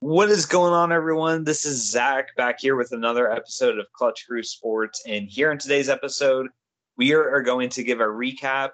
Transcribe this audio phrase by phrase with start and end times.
[0.00, 1.44] What is going on, everyone?
[1.44, 5.02] This is Zach back here with another episode of Clutch Crew Sports.
[5.06, 6.48] And here in today's episode,
[6.98, 8.72] we are going to give a recap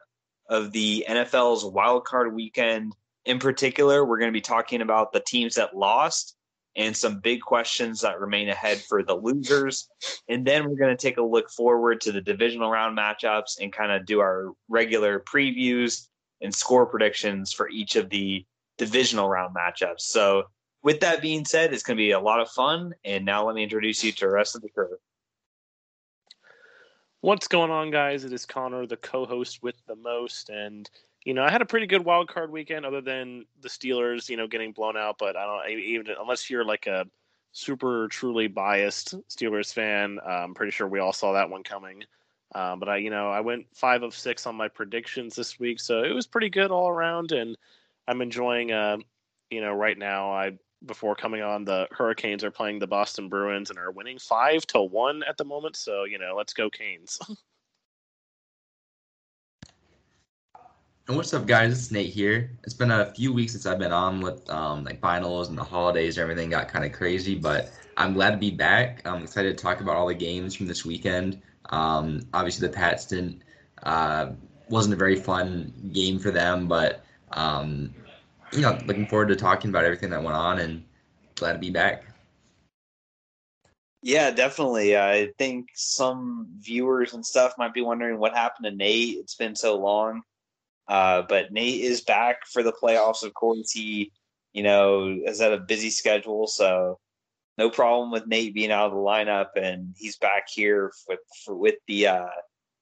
[0.49, 2.97] of the NFL's wild card weekend.
[3.25, 6.35] In particular, we're going to be talking about the teams that lost
[6.75, 9.89] and some big questions that remain ahead for the losers.
[10.29, 13.73] And then we're going to take a look forward to the divisional round matchups and
[13.73, 16.09] kind of do our regular previews
[16.41, 18.45] and score predictions for each of the
[18.77, 20.01] divisional round matchups.
[20.01, 20.47] So,
[20.83, 22.95] with that being said, it's going to be a lot of fun.
[23.05, 24.97] And now let me introduce you to the rest of the crew.
[27.21, 28.25] What's going on, guys?
[28.25, 30.91] It is Connor, the co-host with the most, and
[31.25, 34.37] you know I had a pretty good wild card weekend, other than the Steelers, you
[34.37, 35.19] know, getting blown out.
[35.21, 37.07] But I don't even unless you're like a
[37.53, 42.03] super truly biased Steelers fan, I'm pretty sure we all saw that one coming.
[42.57, 45.79] Um, but I, you know, I went five of six on my predictions this week,
[45.79, 47.57] so it was pretty good all around, and
[48.09, 48.73] I'm enjoying.
[48.73, 48.97] Uh,
[49.49, 53.71] you know, right now I before coming on, the Hurricanes are playing the Boston Bruins
[53.71, 55.77] and are winning five to one at the moment.
[55.77, 57.19] So you know, let's go Canes.
[61.09, 61.73] and what's up, guys?
[61.73, 62.51] It's Nate here.
[62.65, 65.65] It's been a few weeks since I've been on with um, like finals and the
[65.65, 66.19] holidays.
[66.19, 69.03] And everything got kind of crazy, but I'm glad to be back.
[69.05, 71.41] I'm excited to talk about all the games from this weekend.
[71.71, 73.43] Um, obviously, the Pats didn't
[73.83, 74.33] uh,
[74.69, 77.95] wasn't a very fun game for them, but um,
[78.53, 80.85] you know, looking forward to talking about everything that went on and
[81.37, 82.05] glad to be back.
[84.03, 84.97] Yeah, definitely.
[84.97, 89.19] I think some viewers and stuff might be wondering what happened to Nate.
[89.19, 90.23] It's been so long.
[90.89, 93.23] Uh, but Nate is back for the playoffs.
[93.23, 94.11] Of course, he,
[94.53, 96.99] you know, has had a busy schedule, so
[97.59, 101.55] no problem with Nate being out of the lineup, and he's back here with for,
[101.55, 102.27] with the uh,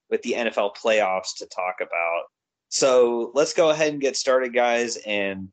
[0.09, 2.23] with the NFL playoffs to talk about.
[2.69, 5.49] So let's go ahead and get started, guys, and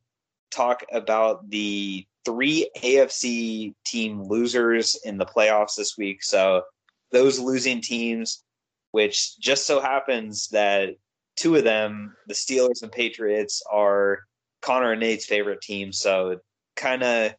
[0.51, 6.23] talk about the three AFC team losers in the playoffs this week.
[6.23, 6.63] So
[7.11, 8.43] those losing teams,
[8.91, 10.95] which just so happens that
[11.35, 14.19] two of them, the Steelers and Patriots, are
[14.61, 15.99] Connor and Nate's favorite teams.
[15.99, 16.39] So
[16.75, 17.33] kind of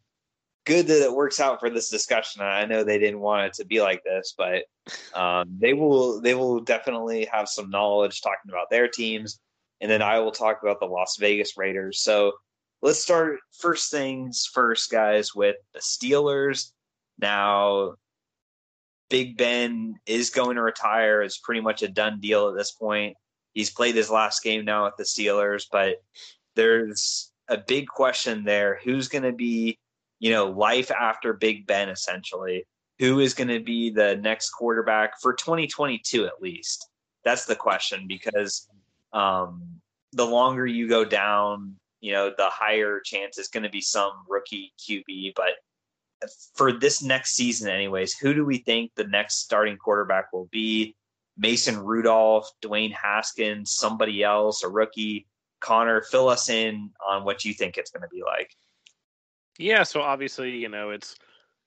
[0.64, 2.42] good that it works out for this discussion.
[2.42, 4.64] I know they didn't want it to be like this, but
[5.14, 9.40] um, they will they will definitely have some knowledge talking about their teams,
[9.80, 12.00] and then I will talk about the Las Vegas Raiders.
[12.00, 12.32] So
[12.82, 16.72] let's start first things first, guys, with the Steelers.
[17.18, 17.94] Now,
[19.08, 21.22] Big Ben is going to retire.
[21.22, 23.16] It's pretty much a done deal at this point.
[23.52, 25.96] He's played his last game now with the Steelers, but
[26.54, 28.78] there's a big question there.
[28.84, 29.78] Who's going to be,
[30.20, 32.66] you know, life after Big Ben, essentially?
[33.00, 36.88] Who is going to be the next quarterback for 2022 at least?
[37.24, 38.68] That's the question because
[39.12, 39.62] um,
[40.12, 44.12] the longer you go down you know, the higher chance is going to be some
[44.28, 45.34] rookie QB.
[45.36, 50.48] But for this next season, anyways, who do we think the next starting quarterback will
[50.50, 50.96] be?
[51.36, 55.26] Mason Rudolph, Dwayne Haskins, somebody else, a rookie.
[55.60, 58.54] Connor, fill us in on what you think it's going to be like.
[59.58, 61.16] Yeah, so obviously, you know, it's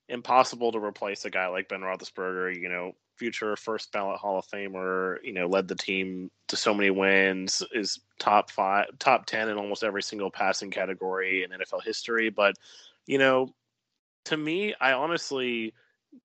[0.09, 2.59] impossible to replace a guy like Ben Roethlisberger.
[2.59, 2.91] You know,
[3.23, 5.15] future first ballot Hall of Famer.
[5.23, 7.63] You know, led the team to so many wins.
[7.73, 12.29] Is top five, top ten in almost every single passing category in NFL history.
[12.29, 12.55] But
[13.05, 13.53] you know,
[14.25, 15.73] to me, I honestly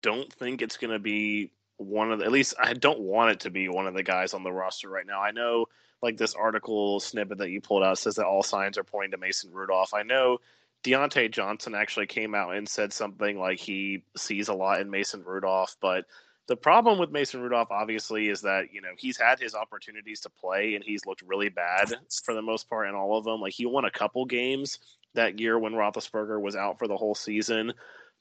[0.02, 3.40] don't think it's going to be one of the, at least I don't want it
[3.40, 5.20] to be one of the guys on the roster right now.
[5.20, 5.66] I know
[6.00, 9.18] like this article snippet that you pulled out says that all signs are pointing to
[9.18, 9.92] Mason Rudolph.
[9.92, 10.38] I know
[10.84, 15.22] Diontae Johnson actually came out and said something like he sees a lot in Mason
[15.22, 16.06] Rudolph, but
[16.48, 20.30] the problem with Mason Rudolph, obviously, is that you know he's had his opportunities to
[20.30, 21.94] play and he's looked really bad
[22.24, 23.40] for the most part in all of them.
[23.40, 24.78] Like he won a couple games
[25.14, 27.74] that year when Roethlisberger was out for the whole season,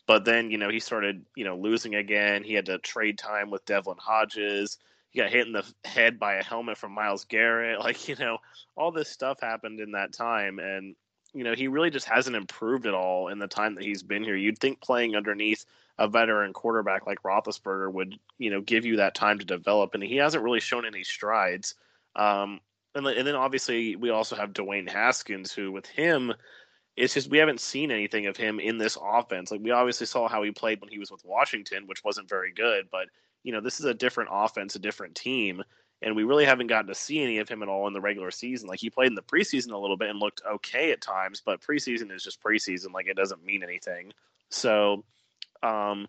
[0.08, 2.44] but then you know he started you know losing again.
[2.44, 4.78] He had to trade time with Devlin Hodges.
[5.10, 7.80] He got hit in the head by a helmet from Myles Garrett.
[7.84, 8.40] Like you know
[8.76, 10.96] all this stuff happened in that time, and
[11.34, 14.24] you know he really just hasn't improved at all in the time that he's been
[14.26, 14.36] here.
[14.36, 15.66] You'd think playing underneath
[16.00, 20.04] a veteran quarterback like Roethlisberger would, you know, give you that time to develop, and
[20.04, 21.76] he hasn't really shown any strides.
[22.16, 22.60] Um,
[22.96, 26.34] and, and then obviously we also have Dwayne Haskins, who with him,
[26.96, 29.52] it's just we haven't seen anything of him in this offense.
[29.52, 32.52] Like we obviously saw how he played when he was with Washington, which wasn't very
[32.52, 33.08] good, but
[33.44, 35.64] you know this is a different offense, a different team,
[36.02, 38.32] and we really haven't gotten to see any of him at all in the regular
[38.32, 38.68] season.
[38.68, 41.62] Like he played in the preseason a little bit and looked okay at times, but
[41.62, 42.94] preseason is just preseason.
[42.94, 44.12] Like it doesn't mean anything.
[44.50, 45.04] So
[45.64, 46.08] um,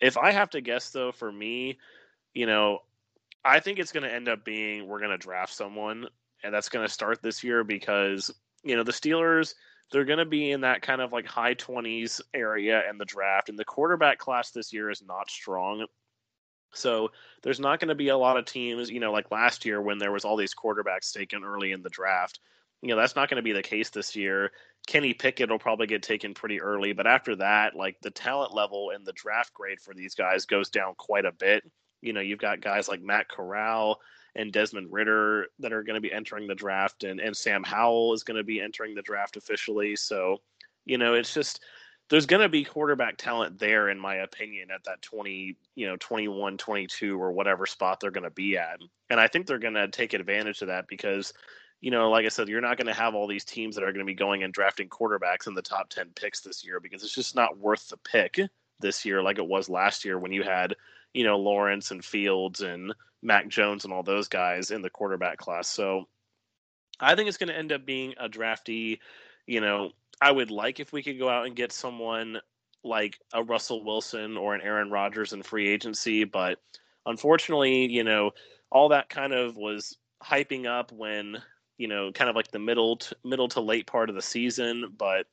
[0.00, 1.78] if I have to guess, though, for me,
[2.34, 2.80] you know,
[3.44, 6.08] I think it's going to end up being we're going to draft someone,
[6.42, 8.30] and that's going to start this year because
[8.62, 9.54] you know the Steelers
[9.90, 13.48] they're going to be in that kind of like high 20s area in the draft.
[13.48, 15.86] And the quarterback class this year is not strong.
[16.72, 17.10] So
[17.42, 19.98] there's not going to be a lot of teams, you know, like last year when
[19.98, 22.40] there was all these quarterbacks taken early in the draft.
[22.82, 24.52] You know, that's not going to be the case this year.
[24.86, 28.90] Kenny Pickett will probably get taken pretty early, but after that, like the talent level
[28.94, 31.64] and the draft grade for these guys goes down quite a bit.
[32.02, 34.00] You know, you've got guys like Matt Corral
[34.36, 38.14] and Desmond Ridder that are going to be entering the draft, and, and Sam Howell
[38.14, 39.96] is going to be entering the draft officially.
[39.96, 40.36] So,
[40.84, 41.60] you know, it's just
[42.08, 45.96] there's going to be quarterback talent there, in my opinion, at that 20, you know,
[45.96, 48.78] 21, 22, or whatever spot they're going to be at.
[49.10, 51.32] And I think they're going to take advantage of that because,
[51.80, 53.92] you know, like I said, you're not going to have all these teams that are
[53.92, 57.02] going to be going and drafting quarterbacks in the top 10 picks this year because
[57.02, 58.38] it's just not worth the pick
[58.80, 60.74] this year like it was last year when you had,
[61.14, 65.38] you know, Lawrence and Fields and Mac Jones and all those guys in the quarterback
[65.38, 65.68] class.
[65.68, 66.08] So
[67.00, 69.00] I think it's going to end up being a drafty,
[69.46, 72.38] you know, I would like if we could go out and get someone
[72.82, 76.58] like a Russell Wilson or an Aaron Rodgers in free agency, but
[77.04, 78.30] unfortunately, you know,
[78.70, 81.38] all that kind of was hyping up when,
[81.78, 84.92] you know, kind of like the middle to, middle to late part of the season,
[84.96, 85.26] but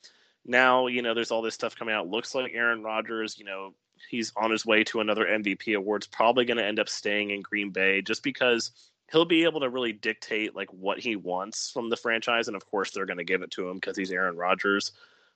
[0.46, 2.10] now, you know, there's all this stuff coming out.
[2.10, 3.74] Looks like Aaron Rodgers, you know,
[4.10, 7.42] he's on his way to another MVP awards, probably going to end up staying in
[7.42, 8.72] Green Bay just because
[9.12, 12.66] he'll be able to really dictate like what he wants from the franchise, and of
[12.66, 14.92] course they're going to give it to him because he's Aaron Rodgers.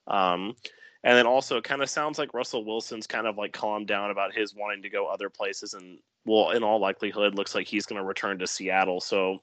[0.08, 0.56] Um,
[1.04, 4.12] and then also, it kind of sounds like Russell Wilson's kind of like calmed down
[4.12, 7.86] about his wanting to go other places, and well, in all likelihood, looks like he's
[7.86, 9.00] going to return to Seattle.
[9.00, 9.42] So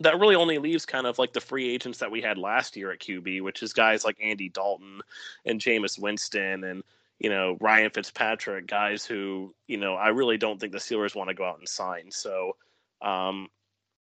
[0.00, 2.90] that really only leaves kind of like the free agents that we had last year
[2.90, 5.00] at QB, which is guys like Andy Dalton
[5.44, 6.82] and Jameis Winston and
[7.18, 11.28] you know Ryan Fitzpatrick, guys who you know I really don't think the Steelers want
[11.28, 12.10] to go out and sign.
[12.10, 12.56] So
[13.02, 13.48] um,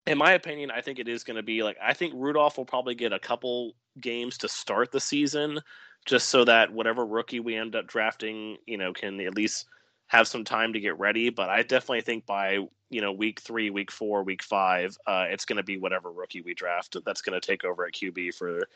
[0.06, 2.66] in my opinion, I think it is going to be like I think Rudolph will
[2.66, 5.60] probably get a couple games to start the season,
[6.06, 9.66] just so that whatever rookie we end up drafting, you know, can at least
[10.12, 11.30] have some time to get ready.
[11.30, 15.46] But I definitely think by you know week three, week four, week five, uh, it's
[15.46, 18.68] going to be whatever rookie we draft that's going to take over at QB for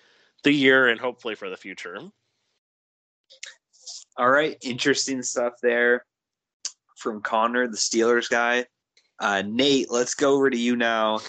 [0.44, 2.00] the year and hopefully for the future.
[4.18, 6.06] All right, interesting stuff there
[6.96, 8.66] from Connor, the Steelers guy.
[9.20, 11.20] Uh, Nate, let's go over to you now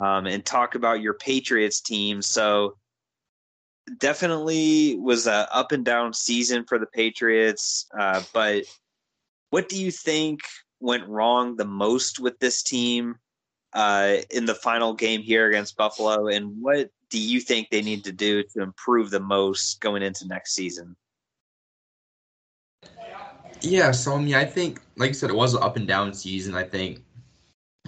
[0.00, 2.20] um, and talk about your Patriots team.
[2.20, 2.76] So,
[3.98, 7.86] definitely was a up and down season for the Patriots.
[7.96, 8.64] Uh, but
[9.50, 10.40] what do you think
[10.80, 13.16] went wrong the most with this team
[13.72, 16.28] uh, in the final game here against Buffalo?
[16.28, 20.26] And what do you think they need to do to improve the most going into
[20.26, 20.96] next season?
[23.62, 26.12] Yeah, so I mean, I think, like I said, it was an up and down
[26.12, 26.54] season.
[26.54, 27.02] I think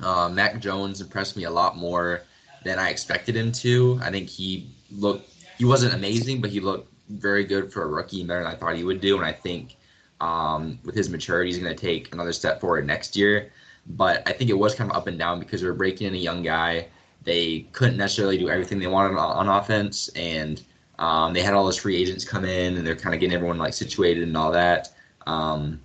[0.03, 2.23] uh, Mac Jones impressed me a lot more
[2.65, 4.01] than I expected him to.
[4.03, 8.25] I think he looked, he wasn't amazing, but he looked very good for a rookie,
[8.25, 9.17] better than I thought he would do.
[9.17, 9.77] And I think
[10.21, 13.53] um, with his maturity, he's going to take another step forward next year.
[13.87, 16.15] But I think it was kind of up and down because they were breaking in
[16.15, 16.89] a young guy.
[17.23, 20.63] They couldn't necessarily do everything they wanted on, on offense, and
[20.99, 23.59] um, they had all those free agents come in, and they're kind of getting everyone
[23.59, 24.93] like situated and all that.
[25.27, 25.81] Um,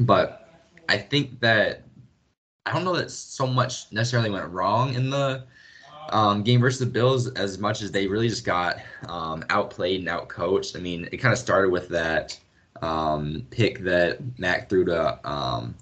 [0.00, 0.50] but
[0.88, 1.82] I think that
[2.64, 5.44] I don't know that so much necessarily went wrong in the
[6.10, 8.78] um, game versus the Bills as much as they really just got
[9.08, 10.76] um, outplayed and outcoached.
[10.76, 12.38] I mean, it kind of started with that
[12.82, 15.74] um, pick that Mac threw to um,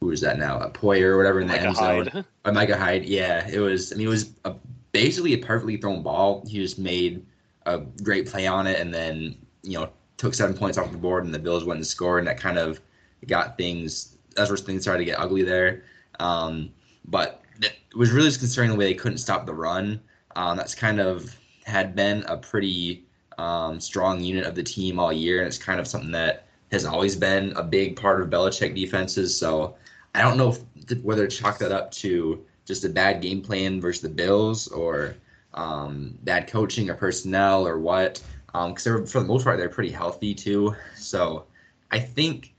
[0.00, 0.58] who is that now?
[0.58, 2.06] A Poyer or whatever in the Micah end zone.
[2.06, 2.24] Hyde.
[2.46, 3.04] Or Micah Hyde.
[3.04, 3.92] Yeah, it was.
[3.92, 4.54] I mean, it was a,
[4.92, 6.42] basically a perfectly thrown ball.
[6.48, 7.24] He just made
[7.66, 11.24] a great play on it, and then you know took seven points off the board,
[11.24, 12.80] and the Bills went and scored, and that kind of
[13.26, 14.16] got things.
[14.34, 15.84] That's where things started to get ugly there.
[16.18, 16.70] Um,
[17.04, 20.00] but it was really just concerning the way they couldn't stop the run.
[20.36, 23.04] Um, that's kind of had been a pretty
[23.40, 26.84] um, strong unit of the team all year, and it's kind of something that has
[26.84, 29.36] always been a big part of Belichick defenses.
[29.36, 29.76] So
[30.14, 33.80] I don't know if, whether to chalk that up to just a bad game plan
[33.80, 35.16] versus the Bills or
[35.54, 38.22] um, bad coaching or personnel or what.
[38.46, 40.76] Because um, for the most part, they're pretty healthy too.
[40.94, 41.46] So
[41.90, 42.54] I think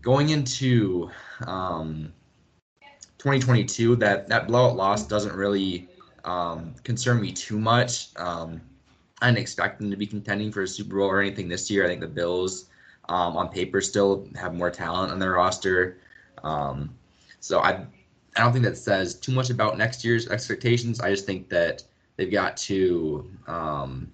[0.00, 1.10] going into
[1.46, 2.12] um,
[3.18, 5.88] 2022, that that blowout loss doesn't really
[6.24, 8.08] um, concern me too much.
[9.20, 11.84] I didn't expect them to be contending for a Super Bowl or anything this year.
[11.84, 12.66] I think the Bills,
[13.08, 15.98] um, on paper, still have more talent on their roster.
[16.42, 16.94] Um,
[17.40, 17.86] so I,
[18.36, 21.00] I don't think that says too much about next year's expectations.
[21.00, 21.82] I just think that
[22.16, 24.12] they've got to um,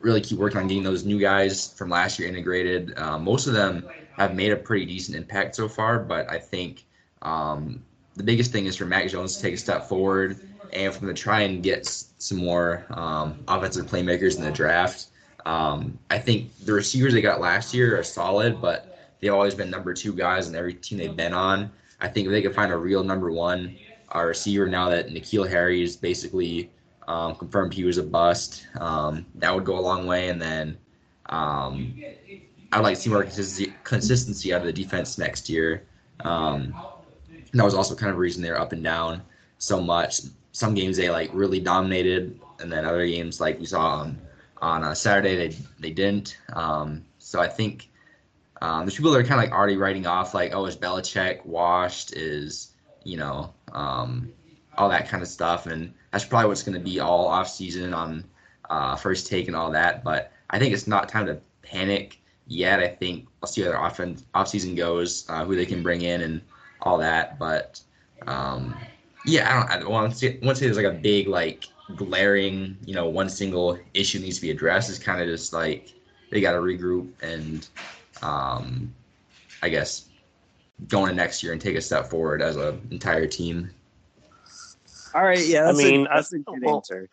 [0.00, 2.96] really keep working on getting those new guys from last year integrated.
[2.98, 6.84] Uh, most of them have made a pretty decent impact so far, but I think
[7.22, 7.82] um,
[8.14, 10.38] the biggest thing is for Mac Jones to take a step forward
[10.72, 15.06] and if I'm to try and get some more um, offensive playmakers in the draft,
[15.44, 19.70] um, I think the receivers they got last year are solid, but they've always been
[19.70, 21.70] number two guys in every team they've been on.
[22.00, 23.76] I think if they could find a real number one
[24.14, 26.70] uh, receiver now that N'Keal Harry is basically
[27.08, 30.28] um, confirmed he was a bust, um, that would go a long way.
[30.28, 30.76] And then
[31.26, 31.94] um,
[32.72, 33.24] I'd like to see more
[33.84, 35.84] consistency out of the defense next year.
[36.20, 36.74] Um,
[37.52, 39.22] that was also kind of a reason they're up and down
[39.58, 40.20] so much.
[40.56, 44.18] Some games they like really dominated, and then other games like we saw on
[44.62, 46.38] on a Saturday they they didn't.
[46.54, 47.90] Um, so I think
[48.62, 51.44] um, there's people that are kind of like already writing off like, oh, is Belichick
[51.44, 52.16] washed?
[52.16, 52.72] Is
[53.04, 54.32] you know um,
[54.78, 57.92] all that kind of stuff, and that's probably what's going to be all off season
[57.92, 58.24] on
[58.70, 60.02] uh, first take and all that.
[60.02, 62.80] But I think it's not time to panic yet.
[62.80, 66.00] I think I'll see how their offense off season goes, uh, who they can bring
[66.00, 66.40] in, and
[66.80, 67.38] all that.
[67.38, 67.82] But
[68.26, 68.74] um,
[69.26, 69.86] yeah, I don't.
[69.86, 73.08] I want to say, want to say there's like a big like glaring, you know,
[73.08, 74.88] one single issue needs to be addressed.
[74.88, 75.92] It's kind of just like
[76.30, 77.68] they got to regroup and,
[78.22, 78.92] um,
[79.62, 80.06] I guess,
[80.88, 83.70] going to next year and take a step forward as an entire team.
[85.14, 85.44] All right.
[85.44, 85.68] Yeah.
[85.68, 87.08] I mean, a, that's a good well, answer.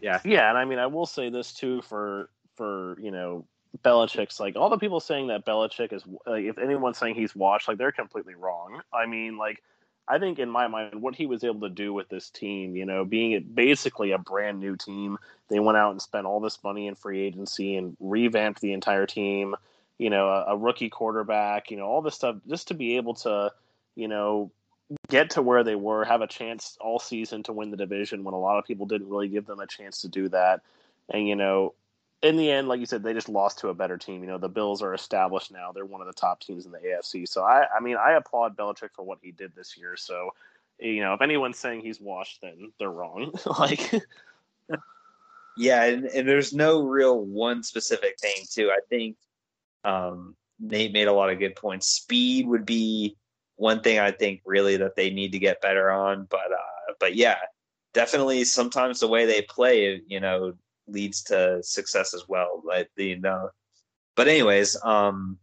[0.00, 0.20] Yeah.
[0.24, 3.44] Yeah, and I mean, I will say this too for for you know
[3.82, 7.68] Belichick's like all the people saying that Belichick is like if anyone's saying he's washed,
[7.68, 8.80] like they're completely wrong.
[8.92, 9.62] I mean, like
[10.06, 12.84] I think in my mind, what he was able to do with this team, you
[12.84, 15.18] know, being basically a brand new team,
[15.48, 19.06] they went out and spent all this money in free agency and revamped the entire
[19.06, 19.54] team.
[19.98, 23.14] You know, a, a rookie quarterback, you know, all this stuff just to be able
[23.14, 23.52] to,
[23.94, 24.50] you know,
[25.08, 28.34] get to where they were, have a chance all season to win the division when
[28.34, 30.60] a lot of people didn't really give them a chance to do that.
[31.08, 31.74] And you know,
[32.24, 34.22] in the end, like you said, they just lost to a better team.
[34.22, 36.78] You know, the Bills are established now; they're one of the top teams in the
[36.78, 37.28] AFC.
[37.28, 39.94] So I, I mean, I applaud Belichick for what he did this year.
[39.96, 40.30] So,
[40.80, 43.32] you know, if anyone's saying he's washed, then they're wrong.
[43.58, 43.92] like,
[45.58, 48.70] yeah, and, and there's no real one specific thing too.
[48.70, 49.16] I think
[49.84, 51.88] um, Nate made a lot of good points.
[51.88, 53.18] Speed would be
[53.56, 57.16] one thing I think really that they need to get better on, but uh, but
[57.16, 57.36] yeah,
[57.92, 60.54] definitely sometimes the way they play, you know,
[60.86, 62.62] leads to success as well.
[62.64, 63.50] Like the know.
[64.16, 65.38] But anyways, um,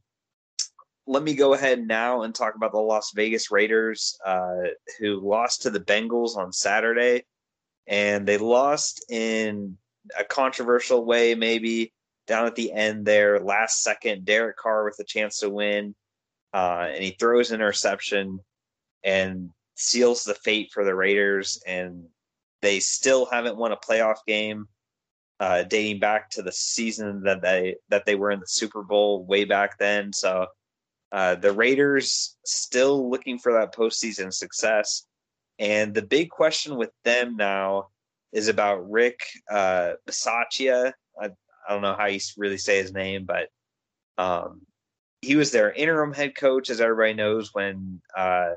[1.08, 4.56] let me go ahead now and talk about the Las Vegas Raiders, uh,
[5.00, 7.26] who lost to the Bengals on Saturday,
[7.88, 9.78] and they lost in
[10.18, 11.94] a controversial way, maybe
[12.28, 14.26] down at the end there, last second.
[14.26, 15.96] Derek Carr with a chance to win,
[16.54, 18.40] uh, and he throws an interception
[19.04, 22.06] and seals the fate for the Raiders, and
[22.62, 24.68] they still haven't won a playoff game
[25.42, 29.26] uh, dating back to the season that they that they were in the Super Bowl
[29.26, 30.14] way back then.
[30.14, 30.46] So
[31.12, 35.08] uh, the Raiders still looking for that postseason success,
[35.58, 37.88] and the big question with them now
[38.32, 39.20] is about Rick
[39.50, 39.94] uh.
[40.08, 41.30] I, I
[41.70, 43.50] don't know how you really say his name, but
[44.20, 44.62] um,
[45.24, 48.52] he was their interim head coach, as everybody knows, when uh,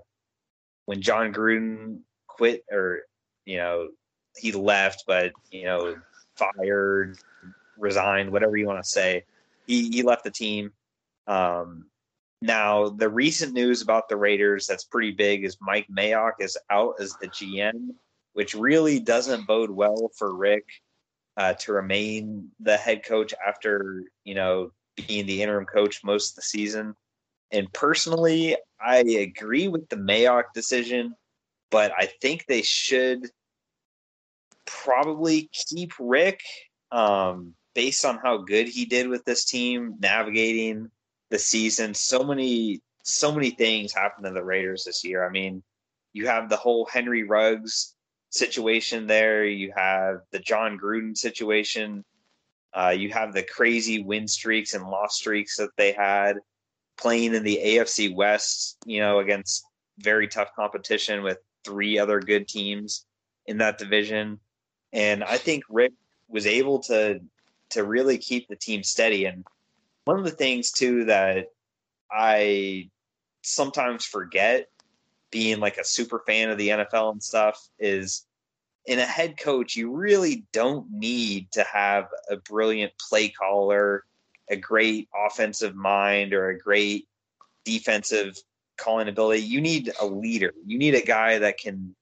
[0.85, 3.05] when Jon Gruden quit or
[3.47, 3.89] you know
[4.37, 5.97] he left, but you know
[6.37, 7.19] fired,
[7.79, 9.25] resigned, whatever you want to say.
[9.67, 10.73] He he left the team.
[11.27, 11.87] Um,
[12.43, 16.95] now the recent news about the Raiders that's pretty big is Mike Mayock is out
[17.01, 17.91] as the GM,
[18.35, 20.65] which really doesn't bode well for Rick
[21.37, 26.37] uh, to remain the head coach after you know being the interim coach most of
[26.37, 26.95] the season.
[27.51, 31.15] And personally, I agree with the Mayock decision,
[31.71, 33.31] but I think they should
[34.67, 36.41] probably keep Rick
[36.93, 40.91] um, based on how good he did with this team navigating
[41.31, 41.95] the season.
[41.95, 45.27] So many, so many things happened to the Raiders this year.
[45.27, 45.63] I mean,
[46.13, 47.95] you have the whole Henry Ruggs
[48.31, 49.45] situation there.
[49.45, 52.05] You have the Jon Gruden situation.
[52.73, 56.39] Uh, you have the crazy win streaks and loss streaks that they had
[56.97, 59.65] playing in the AFC West, you know, against
[59.99, 63.07] very tough competition with three other good teams
[63.47, 64.41] in that division.
[64.95, 65.93] And I think Rick
[66.29, 67.21] was able to
[67.71, 69.25] to really keep the team steady.
[69.27, 69.45] And
[70.05, 71.49] one of the things too that
[72.11, 72.89] I
[73.43, 74.69] sometimes forget
[75.31, 78.25] being like a super fan of the NFL and stuff is
[78.87, 84.05] in a head coach, you really don't need to have a brilliant play caller,
[84.49, 87.09] a great offensive mind, or a great
[87.65, 88.39] defensive
[88.77, 89.43] calling ability.
[89.43, 90.53] You need a leader.
[90.65, 91.97] You need a guy that can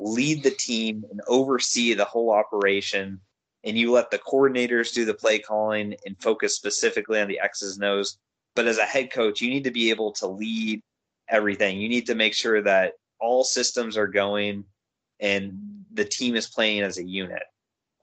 [0.00, 3.20] lead the team and oversee the whole operation
[3.64, 7.76] and you let the coordinators do the play calling and focus specifically on the X's
[7.76, 8.18] and O's.
[8.54, 10.82] But as a head coach, you need to be able to lead
[11.28, 11.80] everything.
[11.80, 14.64] You need to make sure that all systems are going
[15.20, 15.52] and
[15.92, 17.42] the team is playing as a unit.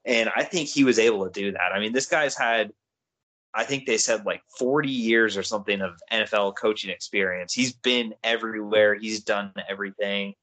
[0.04, 1.72] And I think he was able to do that.
[1.74, 2.72] I mean, this guy's had,
[3.54, 7.52] I think they said like 40 years or something of NFL coaching experience.
[7.52, 10.34] He's been everywhere, he's done everything.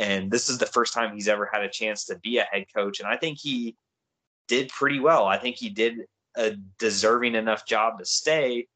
[0.00, 2.64] And this is the first time he's ever had a chance to be a head
[2.74, 3.00] coach.
[3.00, 3.76] And I think he
[4.48, 5.26] did pretty well.
[5.26, 8.66] I think he did a deserving enough job to stay,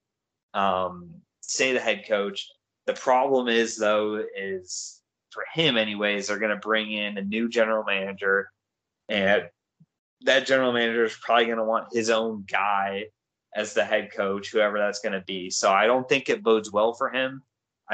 [0.52, 2.46] um, stay the head coach.
[2.86, 5.00] The problem is, though, is
[5.30, 8.50] for him, anyways, they're going to bring in a new general manager.
[9.08, 9.44] And
[10.26, 13.06] that general manager is probably going to want his own guy
[13.56, 15.48] as the head coach, whoever that's going to be.
[15.48, 17.42] So I don't think it bodes well for him.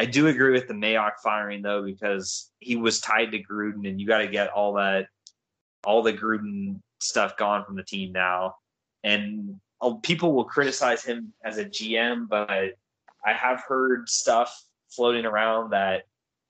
[0.00, 4.00] I do agree with the Mayock firing though, because he was tied to Gruden, and
[4.00, 5.09] you got to get all that,
[5.85, 8.54] all the Gruden stuff gone from the team now.
[9.04, 12.49] And uh, people will criticize him as a GM, but
[13.26, 16.04] I have heard stuff floating around that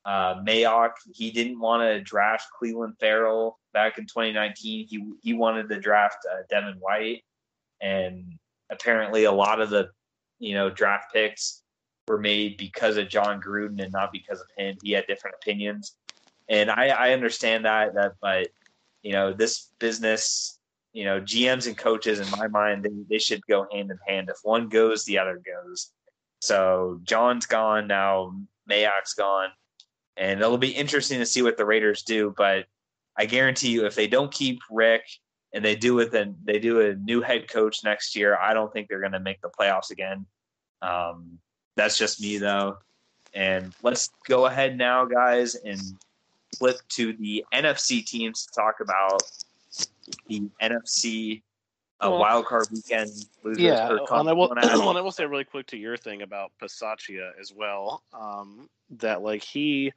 [0.05, 4.87] uh, Mayock he didn't want to draft Cleveland Ferrell back in 2019.
[4.87, 7.25] He he wanted to draft uh, Devin White,
[7.81, 8.39] and
[8.71, 9.91] apparently a lot of the
[10.39, 11.65] you know draft picks
[12.11, 14.77] were made because of Jon Gruden and not because of him.
[14.83, 15.95] He had different opinions,
[16.49, 18.49] and I, I understand that that, but
[19.03, 20.59] you know this business,
[20.93, 24.29] you know GMs and coaches in my mind they, they should go hand in hand.
[24.29, 25.93] If one goes, the other goes.
[26.41, 28.35] So John's gone now.
[28.69, 29.51] Mayock's gone,
[30.17, 32.35] and it'll be interesting to see what the Raiders do.
[32.37, 32.67] But
[33.17, 35.05] I guarantee you, if they don't keep Rick
[35.55, 38.73] and they do with a they do a new head coach next year, I don't
[38.73, 40.27] think they're going to make the playoffs again.
[40.83, 41.39] Um,
[41.81, 42.79] that's just me though.
[43.33, 45.81] And let's go ahead now, guys, and
[46.59, 49.23] flip to the NFC teams to talk about
[50.27, 51.43] the NFC
[52.03, 53.11] uh, well, wild card weekend
[53.45, 53.63] losers.
[53.63, 57.31] Yeah, and I will, and I will say really quick to your thing about Bisaccia
[57.41, 58.03] as well.
[58.13, 58.69] Um,
[58.99, 59.93] that like he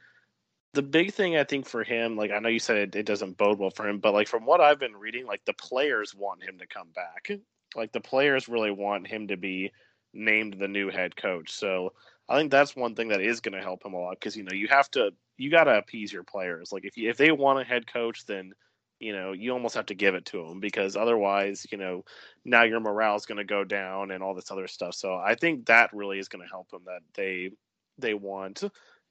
[0.73, 3.37] the big thing I think for him, like I know you said it, it, doesn't
[3.37, 6.43] bode well for him, but like from what I've been reading, like the players want
[6.43, 7.29] him to come back.
[7.75, 9.71] Like the players really want him to be
[10.13, 11.51] named the new head coach.
[11.51, 11.93] So
[12.29, 14.43] I think that's one thing that is going to help him a lot because you
[14.43, 16.71] know you have to you got to appease your players.
[16.71, 18.53] Like if you, if they want a head coach, then
[18.99, 22.03] you know you almost have to give it to them because otherwise you know
[22.45, 24.95] now your morale is going to go down and all this other stuff.
[24.95, 27.51] So I think that really is going to help him that they
[27.97, 28.63] they want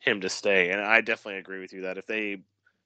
[0.02, 0.70] him to stay.
[0.70, 2.38] And I definitely agree with you that if they,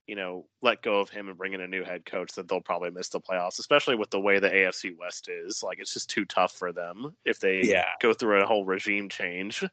[0.07, 2.61] you know, let go of him and bring in a new head coach, that they'll
[2.61, 5.63] probably miss the playoffs, especially with the way the AFC West is.
[5.63, 7.89] Like it's just too tough for them if they yeah.
[8.01, 9.65] go through a whole regime change.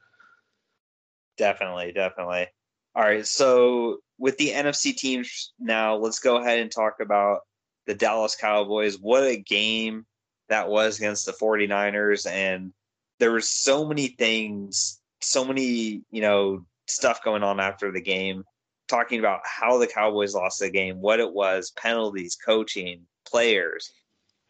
[1.37, 2.47] Definitely, definitely.
[2.95, 7.41] All right, so with the NFC teams now, let's go ahead and talk about
[7.87, 8.99] the Dallas Cowboys.
[8.99, 10.05] What a game
[10.49, 12.71] that was against the 49ers and
[13.19, 18.43] there were so many things, so many, you know, stuff going on after the game,
[18.87, 23.91] talking about how the Cowboys lost the game, what it was, penalties, coaching, players,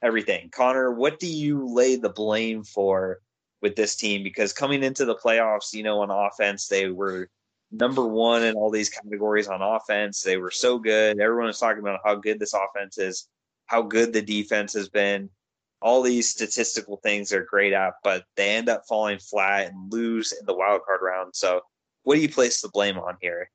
[0.02, 0.50] everything.
[0.50, 3.20] Connor, what do you lay the blame for
[3.62, 4.24] with this team?
[4.24, 7.30] Because coming into the playoffs, you know, on offense, they were
[7.72, 10.22] number one in all these categories on offense.
[10.22, 11.20] They were so good.
[11.20, 13.28] Everyone was talking about how good this offense is,
[13.66, 15.30] how good the defense has been.
[15.82, 20.32] All these statistical things they're great at, but they end up falling flat and lose
[20.32, 21.36] in the wild card round.
[21.36, 21.62] So
[22.04, 23.50] what do you place the blame on here?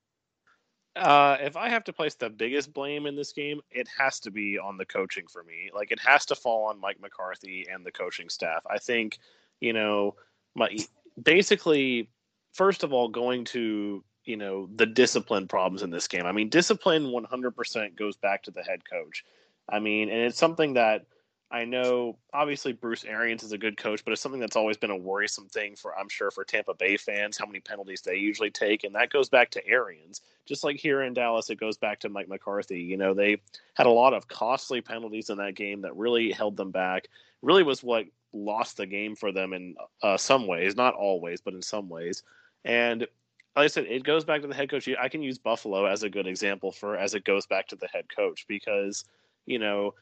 [0.99, 4.31] Uh, if I have to place the biggest blame in this game, it has to
[4.31, 5.71] be on the coaching for me.
[5.75, 8.63] Like it has to fall on Mike McCarthy and the coaching staff.
[8.69, 9.19] I think,
[9.61, 10.17] you know,
[10.55, 10.77] my
[11.23, 12.11] basically,
[12.53, 16.27] first of all, going to you know the discipline problems in this game.
[16.27, 19.25] I mean, discipline 100% goes back to the head coach.
[19.69, 21.07] I mean, and it's something that
[21.51, 24.91] I know obviously Bruce Arians is a good coach, but it's something that's always been
[24.91, 28.51] a worrisome thing for I'm sure for Tampa Bay fans, how many penalties they usually
[28.51, 28.85] take.
[28.85, 30.21] And that goes back to Arians.
[30.45, 32.81] Just like here in Dallas, it goes back to Mike McCarthy.
[32.81, 33.41] You know, they
[33.75, 37.09] had a lot of costly penalties in that game that really held them back.
[37.41, 41.55] Really was what lost the game for them in uh, some ways, not always, but
[41.55, 42.25] in some ways.
[42.67, 43.07] And
[43.57, 44.87] like I said, it goes back to the head coach.
[45.01, 47.89] I can use Buffalo as a good example for as it goes back to the
[47.89, 49.05] head coach because,
[49.47, 49.95] you know,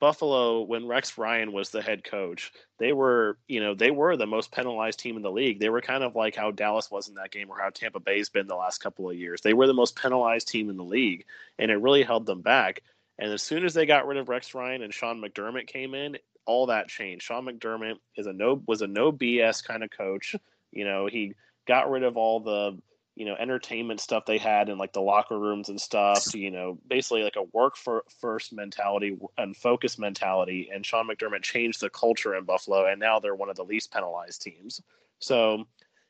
[0.00, 4.26] Buffalo, when Rex Ryan was the head coach, they were, you know, they were the
[4.26, 5.60] most penalized team in the league.
[5.60, 8.28] They were kind of like how Dallas was in that game or how Tampa Bay's
[8.28, 9.40] been the last couple of years.
[9.40, 11.24] They were the most penalized team in the league,
[11.58, 12.82] and it really held them back.
[13.18, 16.18] And as soon as they got rid of Rex Ryan and Sean McDermott came in,
[16.46, 17.24] all that changed.
[17.24, 20.36] Sean McDermott is a no was a no BS kind of coach.
[20.72, 21.34] You know, he
[21.66, 22.78] got rid of all the
[23.16, 26.78] you know entertainment stuff they had in like the locker rooms and stuff you know
[26.88, 30.70] basically like a work for first mentality and focus mentality.
[30.72, 33.92] And sean mcdermott changed the culture in buffalo and now they're one of the least
[33.92, 34.80] penalized teams.
[35.20, 35.64] So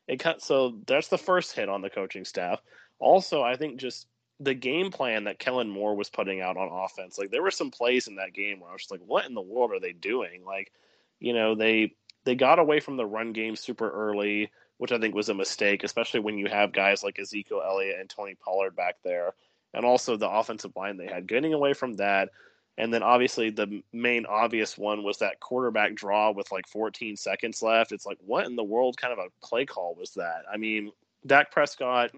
[0.08, 2.60] it cut so that's the first hit on the coaching staff.
[2.98, 4.06] Also i think just
[4.40, 7.70] the game plan that Kellen Moore was putting out on offense, like there were some
[7.70, 9.92] plays in that game where I was just like, what in the world are they
[9.92, 10.44] doing?
[10.44, 10.72] Like,
[11.20, 15.14] you know, they they got away from the run game super early, which I think
[15.14, 18.96] was a mistake, especially when you have guys like Ezekiel Elliott and Tony Pollard back
[19.04, 19.32] there,
[19.72, 21.26] and also the offensive line they had.
[21.26, 22.30] Getting away from that,
[22.76, 27.62] and then obviously the main obvious one was that quarterback draw with like 14 seconds
[27.62, 27.92] left.
[27.92, 30.42] It's like, what in the world kind of a play call was that?
[30.52, 30.90] I mean,
[31.26, 32.10] Dak Prescott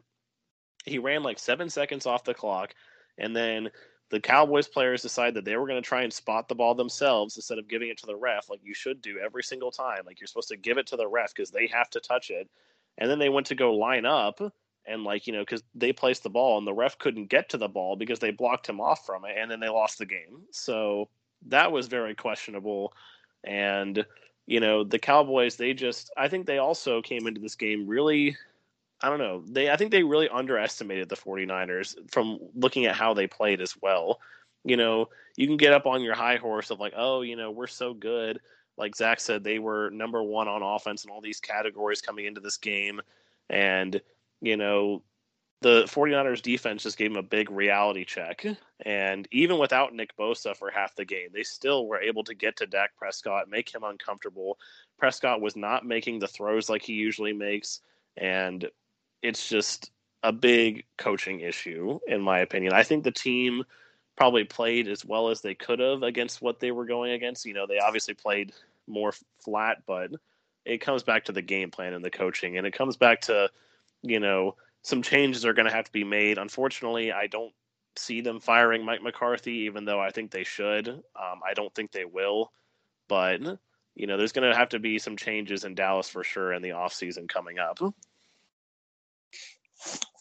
[0.87, 2.73] he ran like seven seconds off the clock,
[3.19, 3.71] and then
[4.11, 7.37] the Cowboys players decided that they were going to try and spot the ball themselves
[7.37, 10.03] instead of giving it to the ref, like you should do every single time.
[10.07, 12.49] Like you're supposed to give it to the ref because they have to touch it.
[12.99, 14.41] And then they went to go line up
[14.87, 17.59] and like you know because they placed the ball and the ref couldn't get to
[17.59, 20.43] the ball because they blocked him off from it and then they lost the game
[20.51, 21.09] so
[21.47, 22.93] that was very questionable
[23.45, 24.05] and
[24.47, 28.37] you know the cowboys they just i think they also came into this game really
[29.03, 29.43] I don't know.
[29.47, 33.77] They I think they really underestimated the 49ers from looking at how they played as
[33.81, 34.21] well.
[34.65, 37.51] You know, you can get up on your high horse of like, oh, you know,
[37.51, 38.41] we're so good.
[38.77, 42.41] Like Zach said, they were number one on offense in all these categories coming into
[42.41, 43.01] this game.
[43.49, 44.01] And,
[44.41, 45.03] you know,
[45.63, 48.45] the 49ers defense just gave them a big reality check.
[48.85, 52.57] And even without Nick Bosa for half the game, they still were able to get
[52.57, 54.59] to Dak Prescott, make him uncomfortable.
[54.99, 57.81] Prescott was not making the throws like he usually makes.
[58.19, 58.69] And
[59.23, 59.91] it's just
[60.23, 62.73] a big coaching issue, in my opinion.
[62.73, 63.65] I think the team
[64.17, 67.45] probably played as well as they could have against what they were going against.
[67.45, 68.53] You know, they obviously played
[68.87, 70.11] more flat, but
[70.65, 73.51] it comes back to the game plan and the coaching, and it comes back to,
[74.03, 76.39] you know, some changes are going to have to be made.
[76.39, 77.53] Unfortunately, I don't
[77.97, 80.89] see them firing Mike McCarthy, even though I think they should.
[80.89, 82.53] Um, I don't think they will,
[83.09, 83.41] but
[83.95, 86.63] you know, there's going to have to be some changes in Dallas for sure in
[86.63, 87.79] the offseason coming up.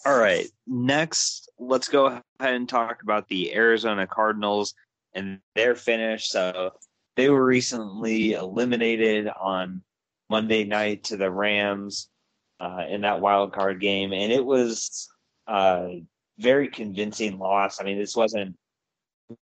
[0.06, 0.48] All right.
[0.68, 2.22] Next, let's go ahead
[2.54, 4.76] and talk about the Arizona Cardinals
[5.14, 6.30] and their finish.
[6.30, 6.74] So
[7.16, 9.82] they were recently eliminated on
[10.30, 12.10] Monday night to the Rams
[12.60, 15.10] uh, in that wild card game, and it was
[15.48, 16.04] a
[16.38, 17.82] very convincing loss.
[17.82, 18.56] I mean, this wasn't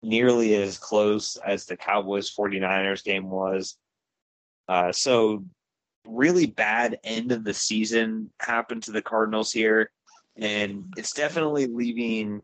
[0.02, 3.78] nearly as close as the Cowboys 49ers game was.
[4.70, 5.44] Uh, so,
[6.08, 9.90] really bad end of the season happened to the Cardinals here
[10.36, 12.41] and it's definitely leaving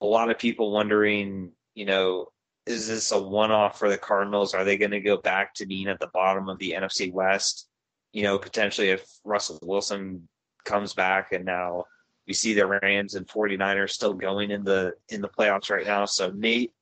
[0.00, 2.26] a lot of people wondering, you know,
[2.66, 4.54] is this a one-off for the Cardinals?
[4.54, 7.68] Are they going to go back to being at the bottom of the NFC West?
[8.12, 10.28] You know, potentially if Russell Wilson
[10.64, 11.84] comes back and now
[12.26, 16.04] we see the Rams and 49ers still going in the in the playoffs right now.
[16.04, 16.72] So Nate,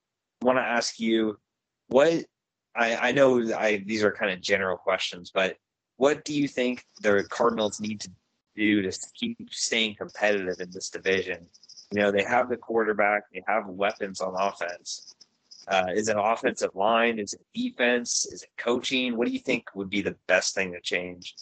[0.42, 1.38] I want to ask you
[1.88, 2.24] what
[2.74, 5.56] I, I know I these are kind of general questions, but
[5.96, 8.10] what do you think the Cardinals need to
[8.56, 11.46] do to keep staying competitive in this division.
[11.92, 15.14] You know, they have the quarterback, they have weapons on offense.
[15.68, 17.18] Uh, is it offensive line?
[17.18, 18.26] Is it defense?
[18.26, 19.16] Is it coaching?
[19.16, 21.34] What do you think would be the best thing to change?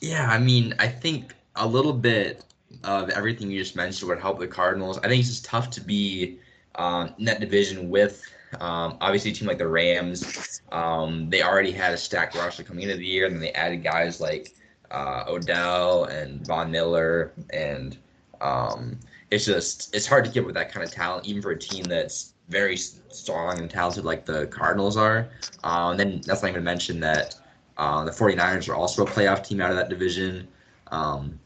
[0.00, 2.44] Yeah, I mean, I think a little bit
[2.84, 4.98] of everything you just mentioned would help the Cardinals.
[4.98, 6.38] I think it's just tough to be
[6.76, 8.22] um, in that division with
[8.60, 10.60] um, obviously a team like the Rams.
[10.70, 13.82] Um, they already had a stacked roster coming into the year, and then they added
[13.82, 14.54] guys like
[14.92, 17.96] uh, Odell and Von Miller, and
[18.40, 18.98] um,
[19.30, 21.84] it's just it's hard to get with that kind of talent, even for a team
[21.84, 25.28] that's very strong and talented like the Cardinals are.
[25.64, 27.34] Um, and then that's not even mention that
[27.78, 30.46] uh, the 49ers are also a playoff team out of that division.
[30.88, 31.38] Um,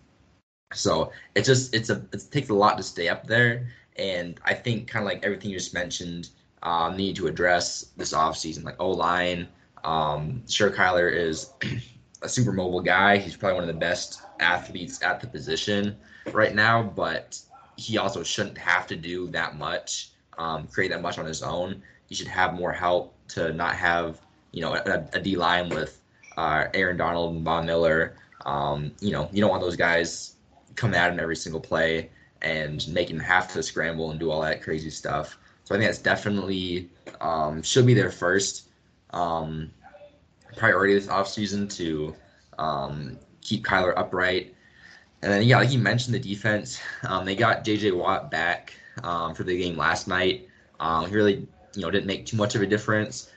[0.72, 4.54] so it just it's a it takes a lot to stay up there, and I
[4.54, 6.30] think kind of like everything you just mentioned,
[6.64, 9.46] um, need to address this offseason, like O line.
[9.84, 11.52] Um, sure, Kyler is
[12.26, 13.16] a super mobile guy.
[13.16, 15.96] He's probably one of the best athletes at the position
[16.32, 17.38] right now, but
[17.76, 21.82] he also shouldn't have to do that much, um, create that much on his own.
[22.08, 24.20] He should have more help to not have,
[24.52, 26.00] you know, a, a D line with
[26.36, 28.16] uh, Aaron Donald and Von Miller.
[28.44, 30.34] Um, you know, you don't want those guys
[30.74, 32.10] coming at him every single play
[32.42, 35.38] and making him have to scramble and do all that crazy stuff.
[35.64, 38.68] So I think that's definitely um, should be there first.
[39.10, 39.70] Um,
[40.56, 42.14] priority this offseason to
[42.58, 44.54] um, keep Kyler upright.
[45.22, 46.80] And then, yeah, like you mentioned, the defense.
[47.04, 47.92] Um, they got J.J.
[47.92, 50.48] Watt back um, for the game last night.
[50.80, 53.30] Um, he really, you know, didn't make too much of a difference.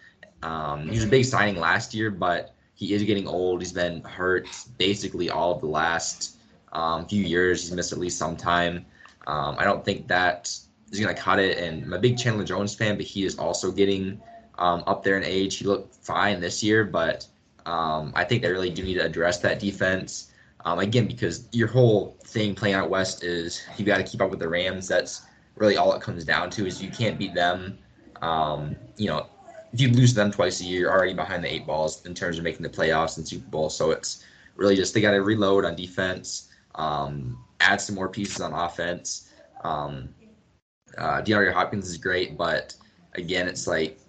[0.43, 3.61] Um, he was a big signing last year, but he is getting old.
[3.61, 6.37] He's been hurt basically all of the last
[6.73, 7.63] um, few years.
[7.63, 8.85] He's missed at least some time.
[9.27, 10.51] I don't think that
[10.91, 11.57] is going to cut it.
[11.59, 14.19] And I'm a big Chandler Jones fan, but he is also getting
[14.59, 15.57] um, up there in age.
[15.57, 17.25] He looked fine this year, but
[17.65, 20.31] um, I think they really do need to address that defense.
[20.65, 24.29] Um, again, because your whole thing playing out west is you got to keep up
[24.29, 24.87] with the Rams.
[24.87, 25.21] That's
[25.55, 27.77] really all it comes down to is you can't beat them.
[28.21, 29.27] Um, you know,
[29.71, 32.37] if you lose them twice a year, you're already behind the eight balls in terms
[32.37, 33.69] of making the playoffs and Super Bowl.
[33.69, 38.41] So it's really just they got to reload on defense, um, add some more pieces
[38.41, 39.29] on offense.
[39.63, 40.09] Um,
[40.97, 42.75] uh, DeAndre Hopkins is great, but
[43.13, 43.99] again, it's like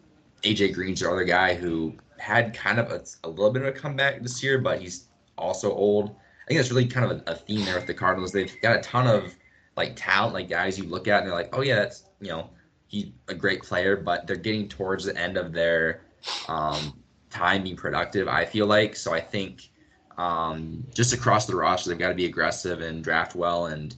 [0.42, 3.72] AJ Green's your other guy who had kind of a, a, little bit of a
[3.72, 6.10] comeback this year, but he's also old.
[6.10, 8.32] I think that's really kind of a, a, theme there with the Cardinals.
[8.32, 9.34] They've got a ton of
[9.76, 12.50] like talent, like guys you look at and they're like, oh yeah, that's you know
[12.88, 16.02] he's a great player, but they're getting towards the end of their
[16.48, 16.98] um,
[17.30, 18.28] time being productive.
[18.28, 19.12] I feel like so.
[19.14, 19.70] I think
[20.18, 23.96] um, just across the roster, they've got to be aggressive and draft well and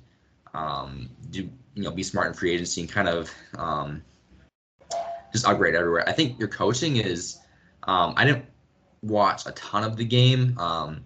[0.55, 4.03] um, do you know be smart in free agency and kind of um,
[5.33, 6.09] just upgrade everywhere.
[6.09, 7.39] I think your coaching is.
[7.85, 8.45] Um, I didn't
[9.03, 10.57] watch a ton of the game.
[10.59, 11.05] Um,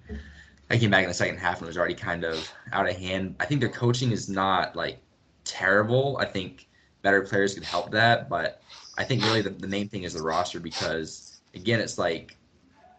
[0.71, 2.97] I came back in the second half and it was already kind of out of
[2.97, 3.37] hand.
[3.41, 4.99] I think their coaching is not like
[5.45, 6.19] terrible.
[6.19, 6.69] I think
[7.03, 8.61] better players could help that, but
[8.99, 12.37] I think really the, the main thing is the roster because again, it's like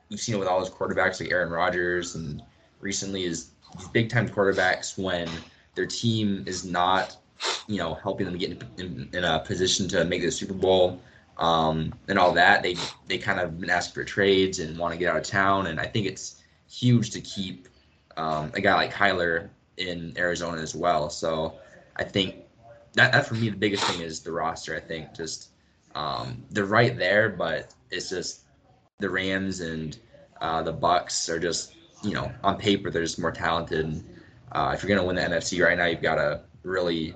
[0.10, 2.42] you've seen it with all those quarterbacks like Aaron Rodgers and
[2.80, 3.52] recently is
[3.92, 5.30] big time quarterbacks when
[5.76, 7.18] their team is not,
[7.68, 11.02] you know, helping them get in, in, in a position to make the Super Bowl
[11.38, 12.64] um, and all that.
[12.64, 12.76] They
[13.08, 15.86] they kind of been for trades and want to get out of town, and I
[15.86, 17.68] think it's huge to keep
[18.18, 21.10] um, a guy like Kyler in Arizona as well.
[21.10, 21.56] So
[21.96, 22.36] I think
[22.94, 24.76] that that for me the biggest thing is the roster.
[24.76, 25.50] I think just
[25.96, 28.42] um, they're right there, but it's just
[29.00, 29.98] the Rams and
[30.42, 34.04] uh, the Bucks are just you know on paper they're just more talented.
[34.52, 37.14] Uh, if you're gonna win the NFC right now, you've got to really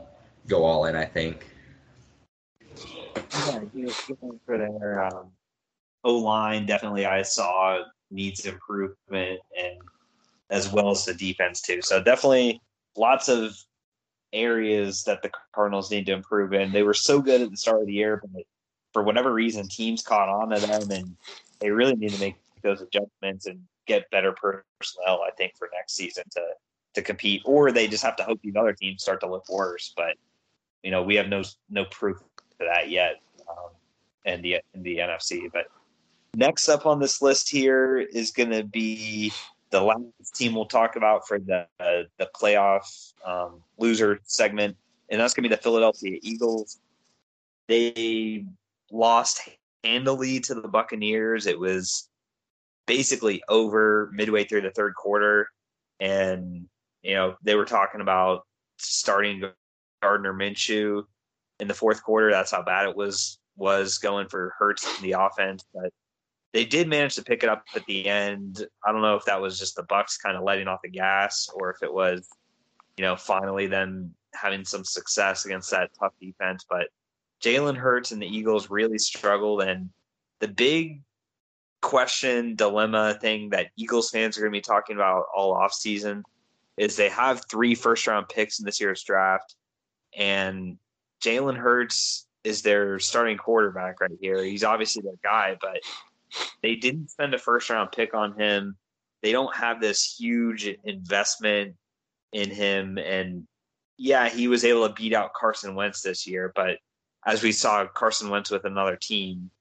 [0.48, 0.96] go all in.
[0.96, 1.48] I think.
[3.34, 3.62] Yeah,
[4.46, 5.32] for their um,
[6.04, 9.80] O line, definitely I saw needs improvement, and
[10.50, 11.82] as well as the defense too.
[11.82, 12.62] So definitely
[12.96, 13.56] lots of
[14.34, 16.72] areas that the Cardinals need to improve in.
[16.72, 18.44] They were so good at the start of the year, but
[18.94, 21.16] for whatever reason, teams caught on to them, and
[21.60, 25.22] they really need to make those adjustments and get better personnel.
[25.26, 26.42] I think for next season to
[26.94, 29.94] to compete, or they just have to hope these other teams start to look worse.
[29.96, 30.18] But
[30.84, 32.18] you know, we have no no proof
[32.62, 33.72] to that yet um,
[34.26, 35.52] in the in the NFC.
[35.52, 35.66] But
[36.36, 39.34] next up on this list here is going to be
[39.72, 44.78] the last team we'll talk about for the uh, the playoff um, loser segment,
[45.10, 46.80] and that's going to be the Philadelphia Eagles.
[47.68, 48.46] They
[48.92, 49.42] lost
[49.84, 51.48] handily to the Buccaneers.
[51.48, 52.10] It was
[52.86, 55.50] basically over midway through the third quarter,
[56.00, 56.68] and
[57.02, 58.46] you know they were talking about
[58.78, 59.44] starting
[60.02, 61.04] Gardner Minshew
[61.62, 62.32] in the fourth quarter.
[62.32, 65.94] That's how bad it was was going for Hurts in the offense, but
[66.52, 68.66] they did manage to pick it up at the end.
[68.86, 71.50] I don't know if that was just the Bucks kind of letting off the gas,
[71.54, 72.28] or if it was,
[72.98, 76.66] you know, finally them having some success against that tough defense.
[76.68, 76.88] But
[77.42, 79.90] Jalen Hurts and the Eagles really struggled, and
[80.40, 81.02] the big
[81.82, 86.24] question dilemma thing that Eagles fans are going to be talking about all off season
[86.78, 89.56] is they have three first round picks in this year's draft,
[90.18, 90.78] and
[91.22, 94.44] Jalen Hurts is their starting quarterback right here.
[94.44, 95.80] He's obviously their guy, but
[96.62, 98.76] they didn't spend a first round pick on him.
[99.22, 101.76] They don't have this huge investment
[102.34, 102.98] in him.
[102.98, 103.48] And
[103.98, 106.52] yeah, he was able to beat out Carson Wentz this year.
[106.56, 106.80] But
[107.26, 109.52] as we saw Carson Wentz with another team,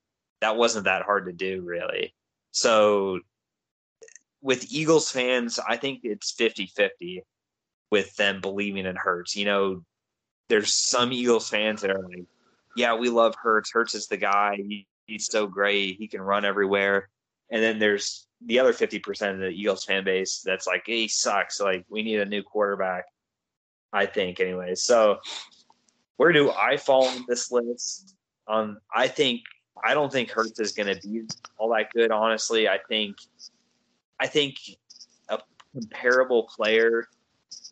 [0.40, 2.14] that wasn't that hard to do, really.
[2.52, 3.20] So
[4.40, 7.22] with Eagles fans, I think it's 50 50
[7.90, 9.36] with them believing in Hurts.
[9.36, 9.84] You know,
[10.50, 12.24] there's some Eagles fans that are like,
[12.76, 13.70] yeah, we love Hurts.
[13.70, 14.56] Hurts is the guy.
[14.56, 15.96] He, he's so great.
[15.96, 17.08] He can run everywhere.
[17.50, 21.60] And then there's the other 50% of the Eagles fan base that's like, he sucks.
[21.60, 23.04] Like, we need a new quarterback,
[23.92, 24.74] I think, anyway.
[24.74, 25.20] So,
[26.16, 28.16] where do I fall in this list?
[28.48, 29.42] Um, I think,
[29.84, 31.22] I don't think Hurts is going to be
[31.58, 32.68] all that good, honestly.
[32.68, 33.16] I think,
[34.18, 34.56] I think
[35.28, 35.38] a
[35.74, 37.06] comparable player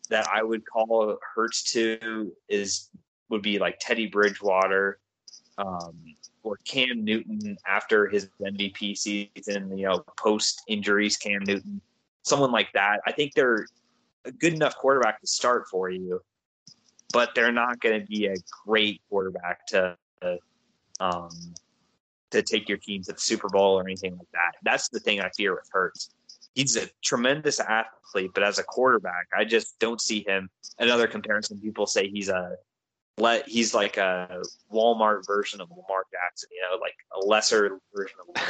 [0.09, 2.89] that I would call Hurts to is
[3.29, 4.99] would be like Teddy Bridgewater.
[5.57, 11.81] Um, or Cam Newton after his MVP season, you know, post injuries, Cam Newton,
[12.23, 13.01] someone like that.
[13.05, 13.67] I think they're
[14.25, 16.21] a good enough quarterback to start for you,
[17.13, 19.97] but they're not going to be a great quarterback to
[20.99, 21.29] um,
[22.31, 24.53] to take your team to the Super Bowl or anything like that.
[24.63, 26.11] That's the thing I fear with Hurts.
[26.55, 30.49] He's a tremendous athlete, but as a quarterback, I just don't see him.
[30.77, 32.55] Another comparison, people say he's a
[33.17, 34.41] let he's like a
[34.73, 38.41] Walmart version of Lamar Jackson, you know, like a lesser version of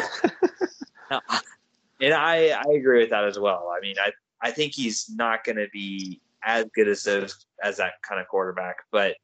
[1.11, 1.21] Lamar.
[2.01, 3.73] and I I agree with that as well.
[3.75, 7.77] I mean, I I think he's not going to be as good as those as
[7.77, 8.77] that kind of quarterback.
[8.91, 9.15] But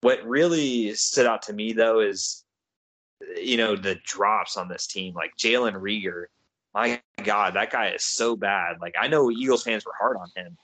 [0.00, 2.44] what really stood out to me though is,
[3.36, 5.14] you know, the drops on this team.
[5.14, 6.24] Like Jalen Reagor,
[6.74, 8.80] my God, that guy is so bad.
[8.80, 10.56] Like I know Eagles fans were hard on him,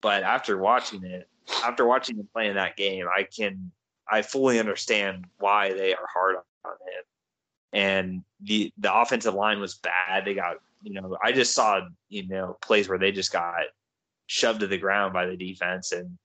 [0.00, 1.28] but after watching it,
[1.64, 3.70] after watching him play in that game, I can
[4.10, 7.04] I fully understand why they are hard on him.
[7.72, 10.24] And the the offensive line was bad.
[10.24, 13.54] They got you know I just saw you know plays where they just got
[14.26, 16.18] shoved to the ground by the defense and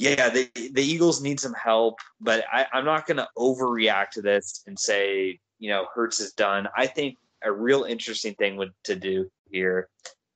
[0.00, 4.22] yeah, the the Eagles need some help, but I, I'm not going to overreact to
[4.22, 6.68] this and say you know Hurts is done.
[6.74, 9.88] I think a real interesting thing would to do here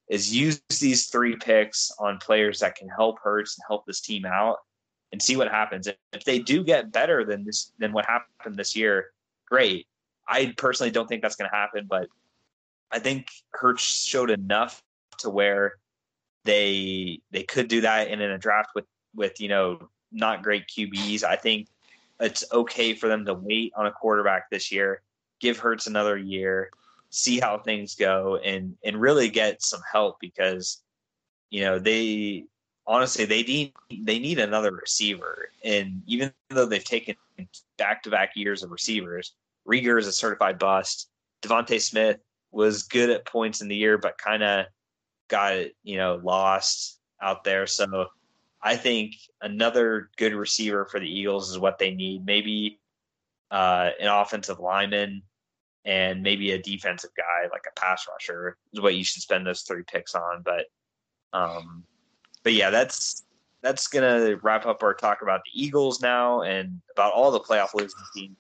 [0.09, 4.25] is use these three picks on players that can help Hurts and help this team
[4.27, 4.59] out
[5.13, 5.89] and see what happens.
[6.13, 9.13] If they do get better than this than what happened this year,
[9.47, 9.87] great.
[10.27, 12.09] I personally don't think that's going to happen, but
[12.91, 14.83] I think Hurts showed enough
[15.19, 15.75] to where
[16.45, 20.67] they they could do that and in a draft with with you know not great
[20.69, 21.25] QBs.
[21.25, 21.69] I think
[22.21, 25.03] it's okay for them to wait on a quarterback this year,
[25.41, 26.71] give Hurts another year,
[27.15, 30.83] see how things go, and and really get some help because
[31.51, 32.45] you know they
[32.87, 33.73] honestly they need
[34.03, 37.15] they need another receiver, and even though they've taken
[37.79, 39.35] back to back years of receivers,
[39.67, 41.09] Reagor is a certified bust.
[41.43, 42.19] DeVonta Smith
[42.51, 44.67] was good at points in the year, but kind of
[45.29, 47.67] got you know lost out there.
[47.67, 48.07] So
[48.63, 52.25] I think another good receiver for the Eagles is what they need.
[52.25, 52.81] Maybe
[53.51, 55.23] uh, an offensive lineman
[55.85, 59.63] and maybe a defensive guy like a pass rusher is what you should spend those
[59.63, 60.43] three picks on.
[60.43, 60.67] But
[61.33, 61.85] um,
[62.43, 63.25] but yeah, that's
[63.63, 67.75] that's gonna wrap up our talk about the Eagles now and about all the playoff
[67.75, 68.37] losing teams.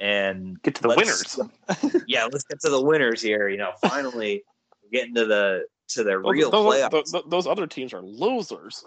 [0.00, 1.40] And get to the winners.
[2.06, 3.48] yeah, let's get to the winners here.
[3.48, 4.44] You know, finally
[4.92, 7.10] getting to the to the real those, playoffs.
[7.10, 8.84] Those, those other teams are losers.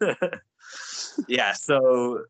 [1.28, 1.52] yeah.
[1.52, 2.24] So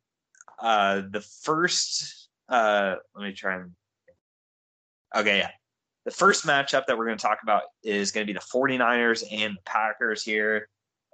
[0.60, 3.72] uh, the first, uh, let me try and.
[5.14, 5.50] Okay, yeah.
[6.04, 9.24] The first matchup that we're going to talk about is going to be the 49ers
[9.30, 10.68] and the Packers here.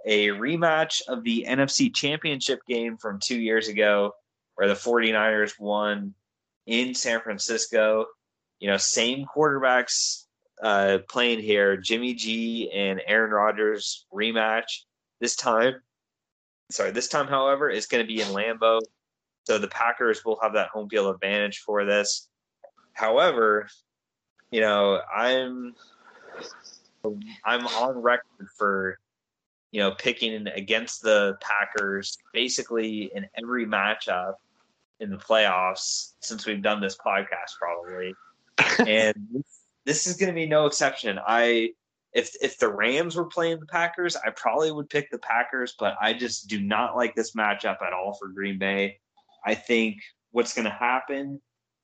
[0.06, 4.12] A rematch of the NFC Championship game from two years ago,
[4.54, 6.14] where the 49ers won
[6.66, 8.06] in San Francisco.
[8.58, 10.24] You know, same quarterbacks
[10.62, 11.76] uh, playing here.
[11.76, 14.82] Jimmy G and Aaron Rodgers rematch
[15.20, 15.74] this time.
[16.70, 18.80] Sorry, this time, however, is going to be in Lambeau.
[19.44, 22.28] So the Packers will have that home field advantage for this.
[22.92, 23.68] However,
[24.50, 25.74] you know, I'm
[27.44, 28.98] I'm on record for
[29.70, 34.34] you know picking against the Packers basically in every matchup
[34.98, 38.14] in the playoffs since we've done this podcast probably.
[38.86, 39.44] and
[39.86, 41.18] this is going to be no exception.
[41.24, 41.70] I
[42.12, 45.96] if if the Rams were playing the Packers, I probably would pick the Packers, but
[46.00, 48.98] I just do not like this matchup at all for Green Bay.
[49.44, 51.40] I think what's going to happen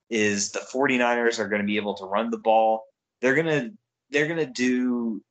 [0.09, 2.83] is the 49ers are going to be able to run the ball.
[3.21, 3.71] They're going to
[4.09, 5.21] they're going to do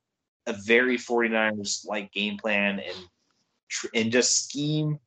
[0.47, 2.97] a very 49ers like game plan and
[3.95, 4.99] and just scheme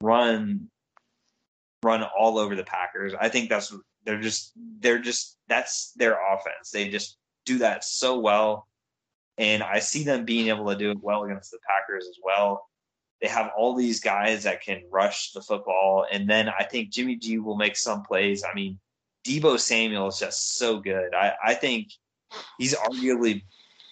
[0.00, 0.68] run
[1.82, 3.14] run all over the Packers.
[3.18, 3.74] I think that's
[4.04, 6.70] they're just they're just that's their offense.
[6.72, 8.66] They just do that so well.
[9.38, 12.68] And I see them being able to do it well against the Packers as well.
[13.20, 16.06] They have all these guys that can rush the football.
[16.10, 18.44] And then I think Jimmy G will make some plays.
[18.44, 18.78] I mean,
[19.26, 21.14] Deebo Samuel is just so good.
[21.14, 21.88] I, I think
[22.58, 23.42] he's arguably,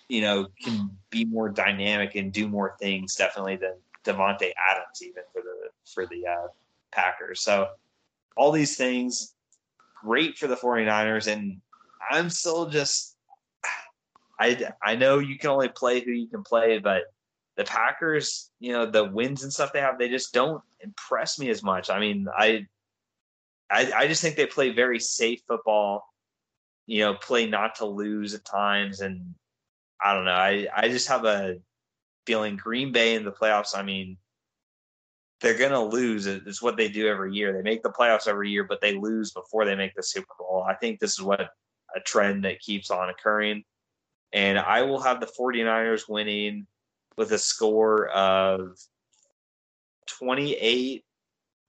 [0.09, 5.23] you know, can be more dynamic and do more things definitely than Davante Adams even
[5.33, 6.49] for the for the uh,
[6.93, 7.41] Packers.
[7.41, 7.69] So
[8.37, 9.35] all these things
[10.03, 11.61] great for the 49ers and
[12.11, 13.17] I'm still just
[14.39, 17.05] I I know you can only play who you can play, but
[17.57, 21.51] the Packers, you know, the wins and stuff they have, they just don't impress me
[21.51, 21.89] as much.
[21.89, 22.67] I mean, I
[23.71, 26.07] I, I just think they play very safe football,
[26.87, 29.01] you know, play not to lose at times.
[29.01, 29.35] And
[30.03, 30.33] I don't know.
[30.33, 31.57] I, I just have a
[32.27, 33.77] feeling Green Bay in the playoffs.
[33.77, 34.19] I mean,
[35.41, 36.27] they're going to lose.
[36.27, 37.53] It's what they do every year.
[37.53, 40.65] They make the playoffs every year, but they lose before they make the Super Bowl.
[40.67, 43.65] I think this is what a trend that keeps on occurring.
[44.33, 46.67] And I will have the 49ers winning
[47.17, 48.77] with a score of
[50.07, 51.05] 28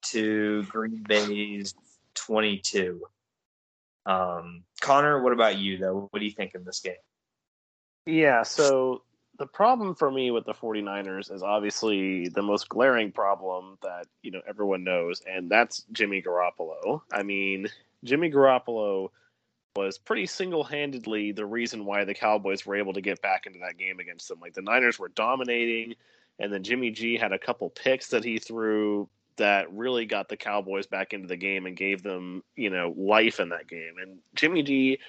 [0.03, 1.73] to Green Bay's
[2.15, 3.01] 22.
[4.05, 6.07] Um, Connor, what about you, though?
[6.11, 6.95] What do you think in this game?
[8.05, 9.01] Yeah, so
[9.37, 14.31] the problem for me with the 49ers is obviously the most glaring problem that, you
[14.31, 17.01] know, everyone knows, and that's Jimmy Garoppolo.
[17.11, 17.67] I mean,
[18.03, 19.09] Jimmy Garoppolo
[19.75, 23.77] was pretty single-handedly the reason why the Cowboys were able to get back into that
[23.77, 24.39] game against them.
[24.39, 25.95] Like the Niners were dominating,
[26.39, 30.37] and then Jimmy G had a couple picks that he threw that really got the
[30.37, 33.95] Cowboys back into the game and gave them, you know, life in that game.
[34.01, 34.99] And Jimmy G,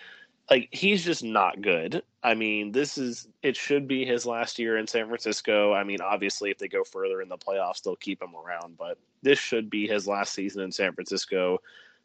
[0.50, 2.02] like, he's just not good.
[2.22, 5.72] I mean, this is, it should be his last year in San Francisco.
[5.72, 8.98] I mean, obviously, if they go further in the playoffs, they'll keep him around, but
[9.22, 11.58] this should be his last season in San Francisco.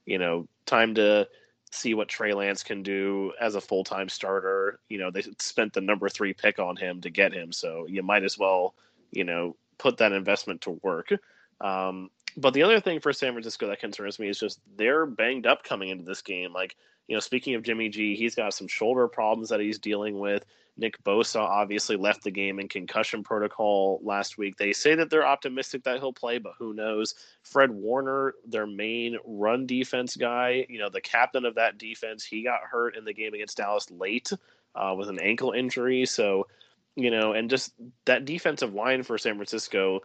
[0.06, 1.28] You know, time to
[1.72, 4.80] see what Trey Lance can do as a full time starter.
[4.90, 8.04] You know, they spent the number three pick on him to get him, so you
[8.04, 8.74] might as well,
[9.12, 11.14] you know, put that investment to work.
[11.62, 15.46] Um, but the other thing for San Francisco that concerns me is just they're banged
[15.46, 16.54] up coming into this game.
[16.54, 16.76] Like,
[17.08, 20.46] you know, speaking of Jimmy G, he's got some shoulder problems that he's dealing with.
[20.78, 24.56] Nick Bosa obviously left the game in concussion protocol last week.
[24.58, 27.14] They say that they're optimistic that he'll play, but who knows?
[27.44, 32.44] Fred Warner, their main run defense guy, you know, the captain of that defense, he
[32.44, 34.32] got hurt in the game against Dallas late
[34.76, 36.06] uh, with an ankle injury.
[36.06, 36.48] So,
[36.96, 37.74] you know, and just
[38.06, 40.00] that defensive line for San Francisco,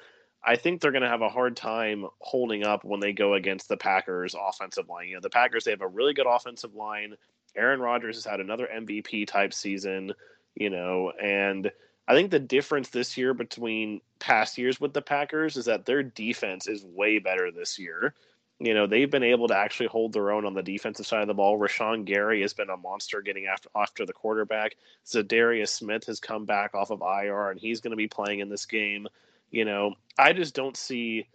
[0.45, 3.68] I think they're going to have a hard time holding up when they go against
[3.68, 5.09] the Packers offensive line.
[5.09, 7.14] You know, the Packers, they have a really good offensive line.
[7.57, 10.12] Aaron Rodgers has had another MVP type season
[10.57, 11.70] you know, and
[12.09, 16.03] I think the difference this year between past years with the Packers is that their
[16.03, 18.14] defense is way better this year.
[18.59, 21.28] You know, they've been able to actually hold their own on the defensive side of
[21.28, 21.59] the ball.
[21.59, 24.76] Rashan Gary has been a monster getting after after the quarterback.
[25.05, 28.49] Za'Darius Smith has come back off of IR and he's going to be playing in
[28.49, 29.07] this game.
[29.51, 31.26] You know, I just don't see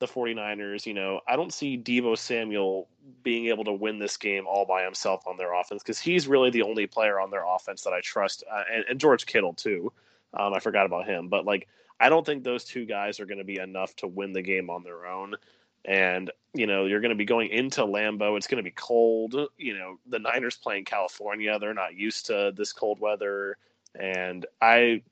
[0.00, 2.88] the 49ers, you know, I don't see Deebo Samuel
[3.22, 6.50] being able to win this game all by himself on their offense because he's really
[6.50, 9.92] the only player on their offense that I trust, uh, and, and, George Kittle too.
[10.34, 11.68] Um, I forgot about him, but like
[12.00, 14.68] I don't think those two guys are going to be enough to win the game
[14.68, 15.36] on their own.
[15.84, 18.36] And you know you're going to be going into Lambeau.
[18.36, 19.34] It's going to be cold.
[19.58, 21.58] You know the Niners playing California.
[21.58, 23.58] They're not used to this cold weather,
[23.94, 25.02] and I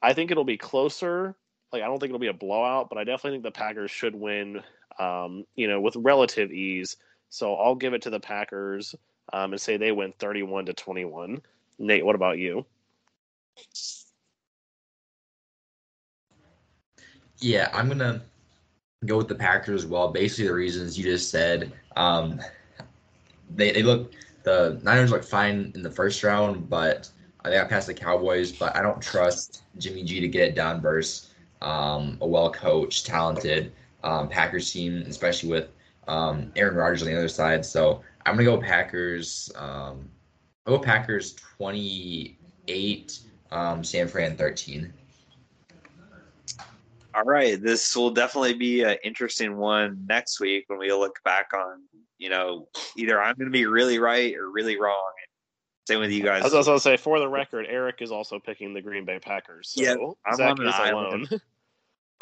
[0.00, 1.36] I think it'll be closer
[1.72, 4.14] like I don't think it'll be a blowout, but I definitely think the Packers should
[4.14, 4.62] win.
[4.98, 6.98] Um, you know, with relative ease.
[7.30, 8.94] So I'll give it to the Packers
[9.32, 11.40] um, and say they win 31 to 21.
[11.78, 12.66] Nate, what about you?
[17.38, 18.22] Yeah, I'm gonna
[19.06, 20.12] go with the Packers as well.
[20.12, 21.72] Basically, the reasons you just said.
[21.96, 22.40] Um,
[23.54, 24.12] they they look
[24.44, 27.10] the Niners look fine in the first round, but
[27.44, 28.52] I they got past the Cowboys.
[28.52, 31.31] But I don't trust Jimmy G to get it done versus
[31.62, 33.72] um, a well coached, talented
[34.04, 35.68] um, Packers team, especially with
[36.08, 37.64] um, Aaron Rodgers on the other side.
[37.64, 39.50] So I'm gonna go Packers.
[39.56, 40.08] Um,
[40.66, 43.18] I'll go Packers 28,
[43.50, 44.92] um, San Fran 13.
[47.14, 51.50] All right, this will definitely be an interesting one next week when we look back
[51.52, 51.82] on.
[52.18, 55.12] You know, either I'm going to be really right or really wrong.
[55.88, 56.42] Same with you guys.
[56.42, 59.04] I was also going to say, for the record, Eric is also picking the Green
[59.04, 59.72] Bay Packers.
[59.74, 61.40] So yeah, I'm Zach on an island.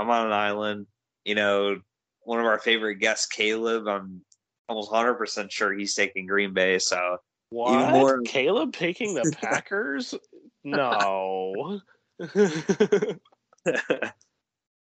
[0.01, 0.87] I'm on an island.
[1.25, 1.77] You know,
[2.23, 3.87] one of our favorite guests, Caleb.
[3.87, 4.23] I'm
[4.69, 6.79] almost 100 percent sure he's taking Green Bay.
[6.79, 7.19] So
[7.51, 7.75] what?
[7.75, 8.23] Even more...
[8.23, 10.15] Caleb picking the Packers?
[10.65, 11.81] no.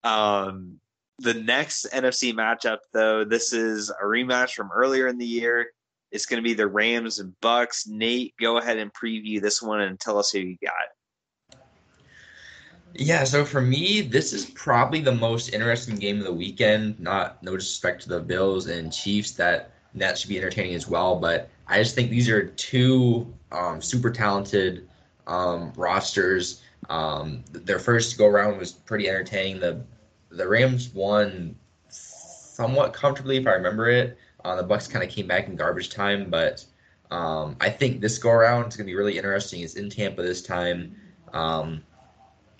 [0.05, 0.79] um,
[1.19, 5.71] the next NFC matchup, though, this is a rematch from earlier in the year.
[6.13, 7.87] It's going to be the Rams and Bucks.
[7.87, 10.73] Nate, go ahead and preview this one and tell us who you got.
[12.95, 16.99] Yeah, so for me, this is probably the most interesting game of the weekend.
[16.99, 21.17] Not no disrespect to the Bills and Chiefs, that that should be entertaining as well.
[21.17, 24.89] But I just think these are two um, super talented
[25.27, 26.63] um, rosters.
[26.89, 29.61] Um, their first go around was pretty entertaining.
[29.61, 29.83] The
[30.31, 31.55] the Rams won
[31.89, 34.19] somewhat comfortably, if I remember it.
[34.45, 36.65] Uh, the Bucks kind of came back in garbage time, but
[37.11, 39.63] um, I think this go around is going to be really interesting.
[39.63, 40.97] It's in Tampa this time.
[41.33, 41.83] Um,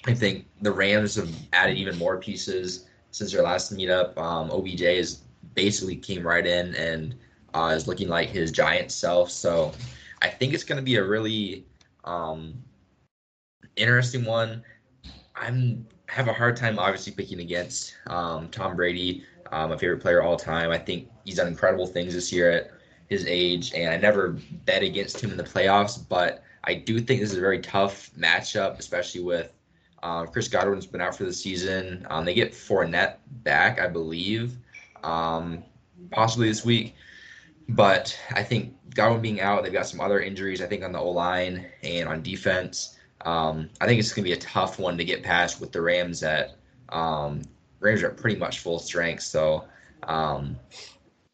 [0.07, 4.17] I think the Rams have added even more pieces since their last meetup.
[4.17, 5.23] Um, OBJ is
[5.55, 7.15] basically came right in and
[7.55, 9.31] uh, is looking like his giant self.
[9.31, 9.73] So
[10.23, 11.67] I think it's going to be a really
[12.05, 12.55] um,
[13.77, 14.63] interesting one.
[15.35, 20.23] I'm have a hard time obviously picking against um, Tom Brady, uh, my favorite player
[20.23, 20.71] all time.
[20.71, 22.71] I think he's done incredible things this year at
[23.09, 26.03] his age, and I never bet against him in the playoffs.
[26.09, 29.53] But I do think this is a very tough matchup, especially with
[30.03, 32.07] uh, Chris Godwin's been out for the season.
[32.11, 34.57] Um, they get Fournette back, I believe,
[35.03, 35.63] um,
[36.11, 36.95] possibly this week.
[37.69, 40.99] But I think Godwin being out, they've got some other injuries, I think, on the
[40.99, 42.99] O line and on defense.
[43.23, 45.81] Um, I think it's going to be a tough one to get past with the
[45.81, 46.57] Rams at
[46.89, 47.43] um,
[47.81, 49.23] Rams are pretty much full strength.
[49.23, 49.65] So
[50.05, 50.57] um,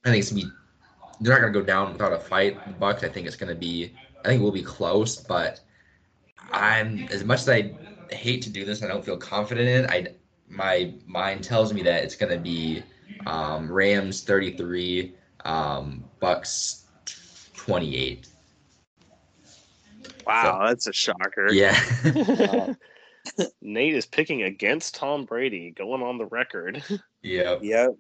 [0.05, 0.53] I think it's going to be
[1.21, 2.79] they're not going to go down without a fight.
[2.79, 3.95] Bucks, I think it's going to be,
[4.25, 5.61] I think it will be close, but
[6.53, 7.75] I'm as much as I
[8.11, 9.85] hate to do this, I don't feel confident in.
[9.85, 9.91] It.
[9.91, 10.07] I
[10.49, 12.83] my mind tells me that it's going to be
[13.27, 16.85] um, Rams 33, um, Bucks
[17.55, 18.29] 28.
[20.27, 21.53] Wow, so, that's a shocker.
[21.53, 22.75] Yeah.
[23.61, 26.83] Nate is picking against Tom Brady, going on the record.
[27.23, 27.57] Yeah.
[27.61, 27.97] Yep.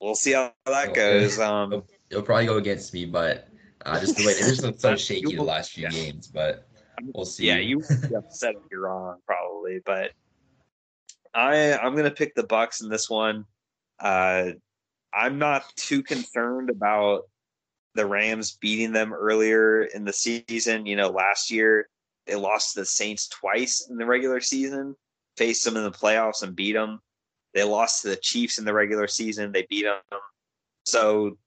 [0.00, 1.38] We'll see how that goes.
[1.38, 3.48] Um, it'll, probably go against me, but
[3.84, 5.90] uh, just the way it's just so shaky the last few yeah.
[5.90, 6.28] games.
[6.28, 6.66] But
[7.02, 7.46] we'll see.
[7.46, 7.82] Yeah, you
[8.16, 9.80] upset if you're wrong, probably.
[9.84, 10.12] But
[11.34, 13.44] I I'm gonna pick the Bucks in this one.
[14.00, 14.52] Uh,
[15.12, 17.22] I'm not too concerned about
[17.94, 20.86] the Rams beating them earlier in the season.
[20.86, 21.88] You know, last year
[22.26, 24.96] they lost to the Saints twice in the regular season,
[25.36, 27.00] faced them in the playoffs and beat them.
[27.52, 29.52] They lost to the Chiefs in the regular season.
[29.52, 30.20] They beat them.
[30.84, 31.38] So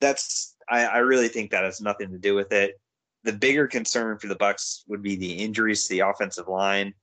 [0.00, 2.78] that's I, I really think that has nothing to do with it.
[3.24, 6.94] The bigger concern for the Bucks would be the injuries to the offensive line.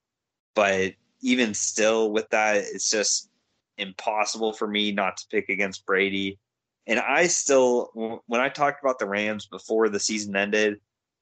[0.54, 3.30] But even still with that, it's just
[3.78, 6.40] impossible for me not to pick against Brady.
[6.88, 10.80] And I still, when I talked about the Rams before the season ended,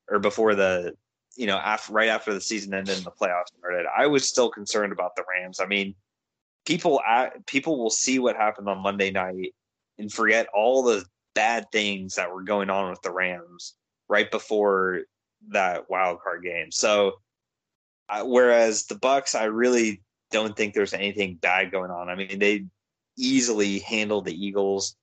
[0.09, 0.93] or before the,
[1.35, 4.49] you know, after right after the season ended and the playoffs started, I was still
[4.49, 5.59] concerned about the Rams.
[5.59, 5.95] I mean,
[6.65, 7.01] people,
[7.47, 9.55] people will see what happened on Monday night
[9.97, 13.75] and forget all the bad things that were going on with the Rams
[14.13, 15.01] right before
[15.49, 16.71] that wild card game.
[16.71, 17.13] So,
[18.23, 22.09] whereas the Bucks, I really don't think there's anything bad going on.
[22.09, 22.65] I mean, they
[23.17, 24.95] easily handled the Eagles.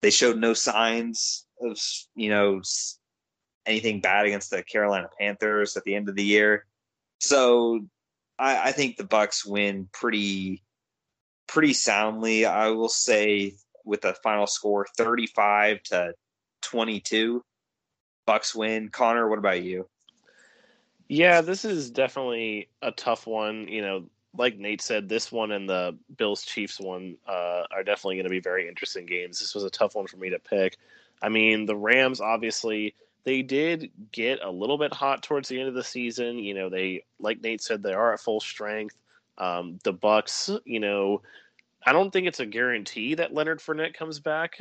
[0.00, 1.76] They showed no signs of,
[2.14, 2.62] you know,
[3.66, 6.66] anything bad against the Carolina Panthers at the end of the year.
[7.18, 7.80] So
[8.38, 10.62] I, I think the Bucks win pretty
[11.48, 12.46] pretty soundly.
[12.46, 16.12] I will say with a final score 35 to
[16.62, 17.42] 22.
[18.26, 18.88] Bucks win.
[18.88, 19.88] Connor, what about you?
[21.08, 23.68] Yeah, this is definitely a tough one.
[23.68, 24.04] You know,
[24.36, 28.30] like Nate said, this one and the Bills Chiefs one uh, are definitely going to
[28.30, 29.38] be very interesting games.
[29.38, 30.76] This was a tough one for me to pick.
[31.22, 35.68] I mean, the Rams obviously they did get a little bit hot towards the end
[35.68, 36.38] of the season.
[36.38, 38.96] You know, they like Nate said they are at full strength.
[39.38, 41.22] Um, the Bucks, you know,
[41.84, 44.58] I don't think it's a guarantee that Leonard Fournette comes back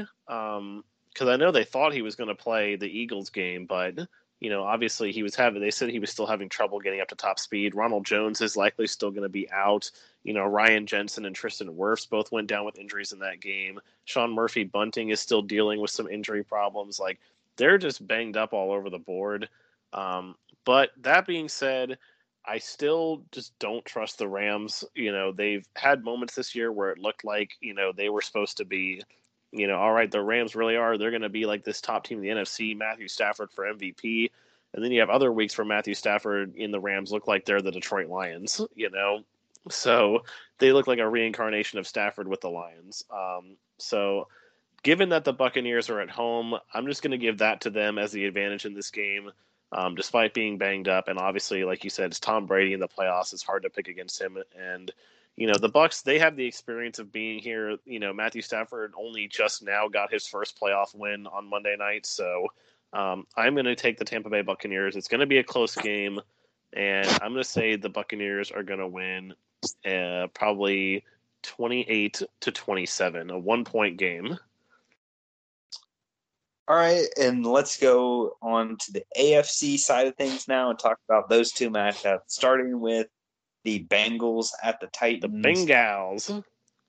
[1.15, 3.97] because I know they thought he was going to play the Eagles game, but
[4.41, 5.61] you know, obviously he was having.
[5.61, 7.73] They said he was still having trouble getting up to top speed.
[7.73, 9.89] Ronald Jones is likely still going to be out.
[10.23, 13.79] You know, Ryan Jensen and Tristan Wirfs both went down with injuries in that game.
[14.03, 16.99] Sean Murphy Bunting is still dealing with some injury problems.
[16.99, 17.19] Like
[17.55, 19.47] they're just banged up all over the board.
[19.93, 20.35] Um,
[20.65, 21.97] but that being said,
[22.45, 24.83] I still just don't trust the Rams.
[24.93, 28.21] You know, they've had moments this year where it looked like, you know, they were
[28.21, 29.01] supposed to be,
[29.57, 30.97] you know, all right, the Rams really are.
[30.97, 34.29] They're going to be like this top team in the NFC, Matthew Stafford for MVP.
[34.73, 37.61] And then you have other weeks where Matthew Stafford in the Rams look like they're
[37.61, 39.21] the Detroit Lions, you know?
[39.69, 40.23] So
[40.59, 43.03] they look like a reincarnation of Stafford with the Lions.
[43.09, 44.27] Um, so
[44.83, 47.97] given that the Buccaneers are at home, I'm just going to give that to them
[47.97, 49.31] as the advantage in this game
[49.71, 51.07] um, despite being banged up.
[51.07, 53.33] And obviously, like you said, it's Tom Brady in the playoffs.
[53.33, 54.37] It's hard to pick against him.
[54.57, 54.91] And
[55.37, 57.77] you know the Bucks, they have the experience of being here.
[57.85, 62.05] You know, Matthew Stafford only just now got his first playoff win on Monday night,
[62.05, 62.47] so
[62.93, 64.95] um, I'm going to take the Tampa Bay Buccaneers.
[64.95, 66.19] It's going to be a close game,
[66.73, 69.33] and I'm going to say the Buccaneers are going to win
[69.85, 71.03] uh, probably
[71.43, 74.37] 28 to 27, a one point game.
[76.67, 80.97] All right, and let's go on to the AFC side of things now and talk
[81.07, 83.07] about those two matchups, starting with
[83.65, 85.21] the Bengals at the Titans.
[85.21, 86.43] The Bengals.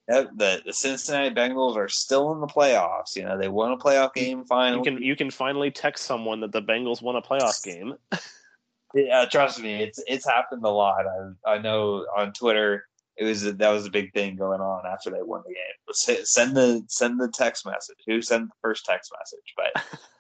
[0.09, 3.17] Yep, the, the Cincinnati Bengals are still in the playoffs.
[3.17, 4.79] You know, they won a playoff game finally.
[4.79, 7.95] You can you can finally text someone that the Bengals won a playoff game.
[8.95, 11.07] yeah, trust me, it's it's happened a lot.
[11.07, 14.87] I I know on Twitter it was a, that was a big thing going on
[14.87, 16.23] after they won the game.
[16.25, 17.99] Send the send the text message.
[18.07, 19.55] Who sent the first text message?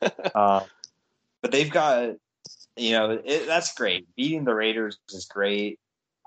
[0.03, 0.63] But um,
[1.43, 2.17] but they've got
[2.77, 4.09] you know it, that's great.
[4.17, 5.79] Beating the Raiders is great.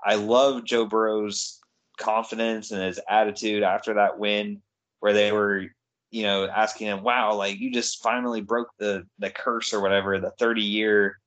[0.04, 1.60] I love Joe Burrow's
[1.98, 4.62] confidence and his attitude after that win,
[5.00, 5.66] where they were
[6.10, 10.18] you know asking him, "Wow, like you just finally broke the the curse or whatever,
[10.18, 11.18] the thirty year."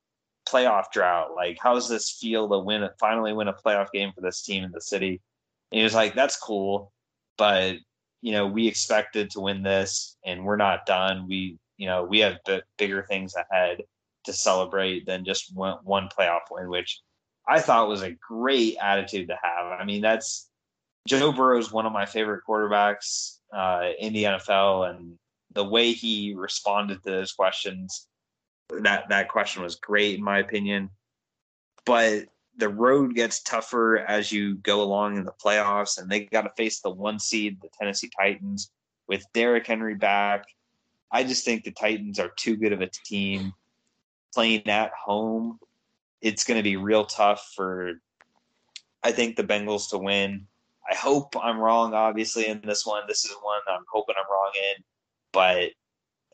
[0.46, 4.20] playoff drought like how does this feel to win finally win a playoff game for
[4.20, 5.22] this team in the city
[5.74, 6.94] and he was like, that's cool,
[7.36, 7.78] but
[8.22, 11.28] you know, we expected to win this and we're not done.
[11.28, 13.82] We, you know, we have b- bigger things ahead
[14.26, 17.02] to celebrate than just one, one playoff win, which
[17.48, 19.80] I thought was a great attitude to have.
[19.80, 20.50] I mean, that's
[21.08, 25.18] Joe Burrow is one of my favorite quarterbacks uh, in the NFL, and
[25.54, 28.08] the way he responded to those questions,
[28.70, 30.90] that that question was great in my opinion.
[31.86, 32.28] But
[32.58, 36.52] the road gets tougher as you go along in the playoffs, and they got to
[36.56, 38.72] face the one seed, the Tennessee Titans,
[39.08, 40.46] with Derrick Henry back.
[41.12, 43.54] I just think the Titans are too good of a team
[44.34, 45.60] playing at home.
[46.24, 47.94] It's going to be real tough for,
[49.04, 50.48] I think, the Bengals to win.
[50.90, 53.04] I hope I'm wrong, obviously, in this one.
[53.08, 54.84] This is one I'm hoping I'm wrong in,
[55.32, 55.70] but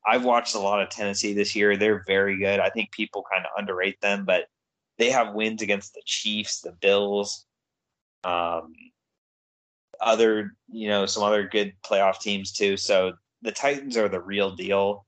[0.06, 1.76] I've watched a lot of Tennessee this year.
[1.76, 2.60] They're very good.
[2.60, 4.46] I think people kind of underrate them, but
[4.98, 7.46] they have wins against the Chiefs, the Bills,
[8.24, 8.74] um,
[10.02, 12.78] other you know some other good playoff teams too.
[12.78, 15.06] So the Titans are the real deal,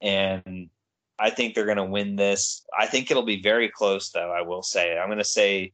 [0.00, 0.70] and
[1.18, 2.64] I think they're going to win this.
[2.78, 4.30] I think it'll be very close, though.
[4.30, 5.72] I will say I'm going to say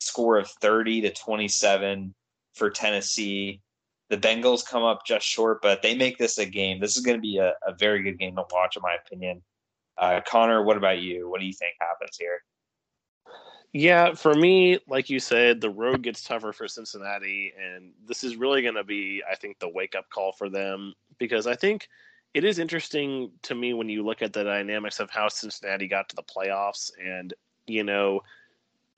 [0.00, 2.14] score of 30 to 27
[2.54, 3.60] for Tennessee.
[4.08, 6.80] The Bengals come up just short, but they make this a game.
[6.80, 9.42] This is going to be a, a very good game to watch, in my opinion.
[9.96, 11.28] Uh, Connor, what about you?
[11.28, 12.42] What do you think happens here?
[13.72, 18.34] Yeah, for me, like you said, the road gets tougher for Cincinnati, and this is
[18.34, 21.86] really going to be, I think, the wake up call for them because I think
[22.34, 26.08] it is interesting to me when you look at the dynamics of how Cincinnati got
[26.10, 27.34] to the playoffs, and
[27.66, 28.22] you know,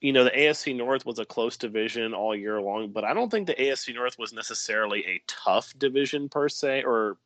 [0.01, 3.31] you know, the AFC North was a close division all year long, but I don't
[3.31, 7.17] think the AFC North was necessarily a tough division per se, or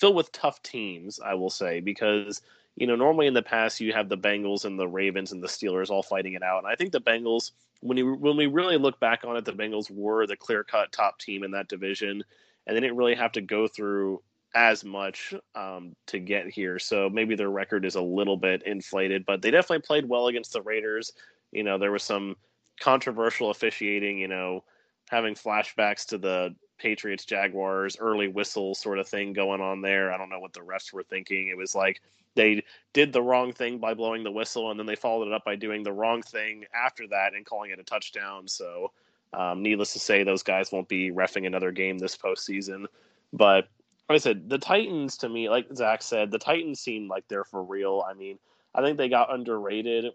[0.00, 1.20] filled with tough teams.
[1.20, 2.42] I will say because
[2.76, 5.48] you know, normally in the past you have the Bengals and the Ravens and the
[5.48, 8.78] Steelers all fighting it out, and I think the Bengals, when you when we really
[8.78, 12.24] look back on it, the Bengals were the clear cut top team in that division,
[12.66, 14.22] and they didn't really have to go through
[14.54, 16.78] as much um, to get here.
[16.78, 20.52] So maybe their record is a little bit inflated, but they definitely played well against
[20.52, 21.12] the Raiders.
[21.52, 22.36] You know, there was some
[22.80, 24.18] controversial officiating.
[24.18, 24.64] You know,
[25.10, 30.12] having flashbacks to the Patriots Jaguars early whistle sort of thing going on there.
[30.12, 31.48] I don't know what the refs were thinking.
[31.48, 32.00] It was like
[32.34, 35.44] they did the wrong thing by blowing the whistle, and then they followed it up
[35.44, 38.48] by doing the wrong thing after that and calling it a touchdown.
[38.48, 38.92] So,
[39.32, 42.86] um, needless to say, those guys won't be refing another game this postseason.
[43.32, 43.68] But
[44.08, 47.44] like I said, the Titans to me, like Zach said, the Titans seem like they're
[47.44, 48.04] for real.
[48.08, 48.38] I mean,
[48.74, 50.12] I think they got underrated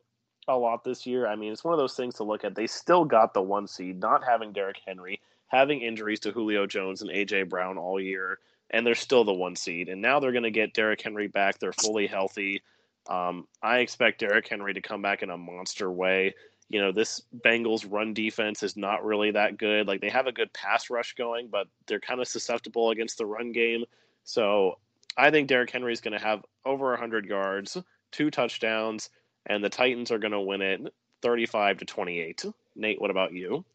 [0.47, 1.27] a lot this year.
[1.27, 2.55] I mean, it's one of those things to look at.
[2.55, 7.01] They still got the one seed, not having Derrick Henry, having injuries to Julio Jones
[7.01, 9.89] and AJ Brown all year and they're still the one seed.
[9.89, 11.59] And now they're going to get Derrick Henry back.
[11.59, 12.61] They're fully healthy.
[13.09, 16.35] Um, I expect Derrick Henry to come back in a monster way.
[16.69, 19.87] You know, this Bengals run defense is not really that good.
[19.87, 23.25] Like they have a good pass rush going, but they're kind of susceptible against the
[23.25, 23.85] run game.
[24.23, 24.77] So
[25.17, 27.77] I think Derrick Henry is going to have over 100 yards,
[28.11, 29.09] two touchdowns,
[29.45, 32.45] and the Titans are going to win it 35 to 28.
[32.75, 33.65] Nate, what about you?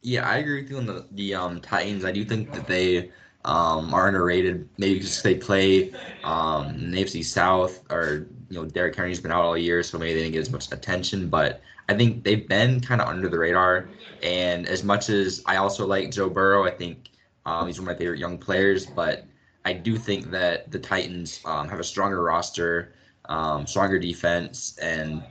[0.00, 2.04] Yeah, I agree with you on the the um, Titans.
[2.04, 3.10] I do think that they
[3.44, 4.68] um, are underrated.
[4.78, 5.92] Maybe because they play
[6.24, 10.20] um, AFC South, or you know, Derrick Henry's been out all year, so maybe they
[10.20, 11.28] didn't get as much attention.
[11.28, 13.88] But I think they've been kind of under the radar.
[14.22, 17.10] And as much as I also like Joe Burrow, I think
[17.46, 18.86] um, he's one of my favorite young players.
[18.86, 19.24] But
[19.64, 22.94] I do think that the Titans um, have a stronger roster,
[23.28, 25.22] um, stronger defense, and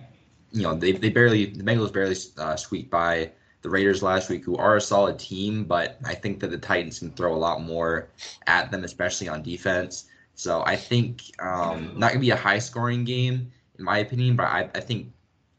[0.52, 4.46] you know they, they barely the Bengals barely uh, squeaked by the Raiders last week,
[4.46, 7.62] who are a solid team, but I think that the Titans can throw a lot
[7.62, 8.08] more
[8.46, 10.06] at them, especially on defense.
[10.38, 14.46] So I think um, not gonna be a high scoring game in my opinion, but
[14.46, 15.12] I, I think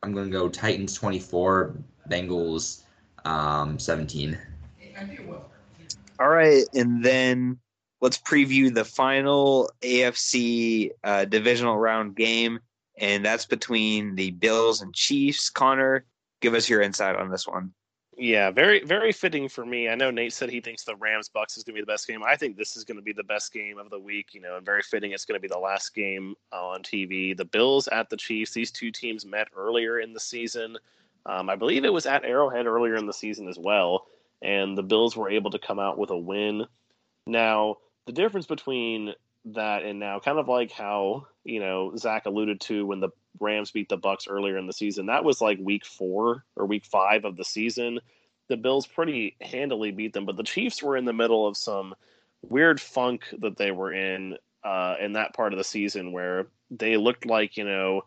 [0.04, 1.74] I'm gonna go Titans 24,
[2.08, 2.82] Bengals
[3.24, 4.38] um, 17.
[6.20, 7.58] All right, and then
[8.00, 12.60] let's preview the final AFC uh, divisional round game,
[12.98, 15.50] and that's between the Bills and Chiefs.
[15.50, 16.04] Connor,
[16.40, 17.72] give us your insight on this one.
[18.20, 19.88] Yeah, very very fitting for me.
[19.88, 22.08] I know Nate said he thinks the Rams Bucks is going to be the best
[22.08, 22.24] game.
[22.24, 24.34] I think this is going to be the best game of the week.
[24.34, 25.12] You know, and very fitting.
[25.12, 27.36] It's going to be the last game on TV.
[27.36, 28.52] The Bills at the Chiefs.
[28.52, 30.76] These two teams met earlier in the season.
[31.26, 34.06] Um, I believe it was at Arrowhead earlier in the season as well,
[34.42, 36.66] and the Bills were able to come out with a win.
[37.24, 39.14] Now, the difference between
[39.44, 43.10] that and now, kind of like how you know Zach alluded to when the
[43.40, 45.06] Rams beat the Bucks earlier in the season.
[45.06, 48.00] That was like week four or week five of the season.
[48.48, 51.94] The Bills pretty handily beat them, but the Chiefs were in the middle of some
[52.42, 56.96] weird funk that they were in uh, in that part of the season where they
[56.96, 58.02] looked like you know.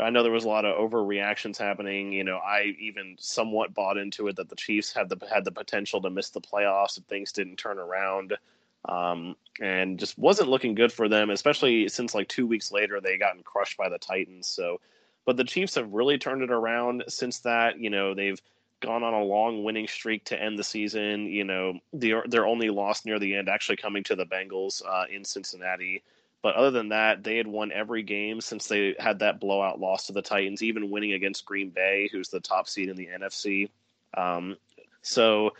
[0.00, 2.12] I know there was a lot of overreactions happening.
[2.12, 5.50] You know, I even somewhat bought into it that the Chiefs had the had the
[5.50, 8.34] potential to miss the playoffs if things didn't turn around
[8.88, 13.18] um, and just wasn't looking good for them, especially since like two weeks later they
[13.18, 14.48] gotten crushed by the Titans.
[14.48, 14.80] So,
[15.26, 17.78] but the Chiefs have really turned it around since that.
[17.78, 18.40] You know, they've
[18.80, 21.26] gone on a long winning streak to end the season.
[21.26, 25.04] You know, their their only loss near the end actually coming to the Bengals uh,
[25.10, 26.02] in Cincinnati.
[26.40, 30.06] But other than that, they had won every game since they had that blowout loss
[30.06, 33.70] to the Titans, even winning against Green Bay, who's the top seed in the NFC.
[34.14, 34.56] Um,
[35.02, 35.50] so,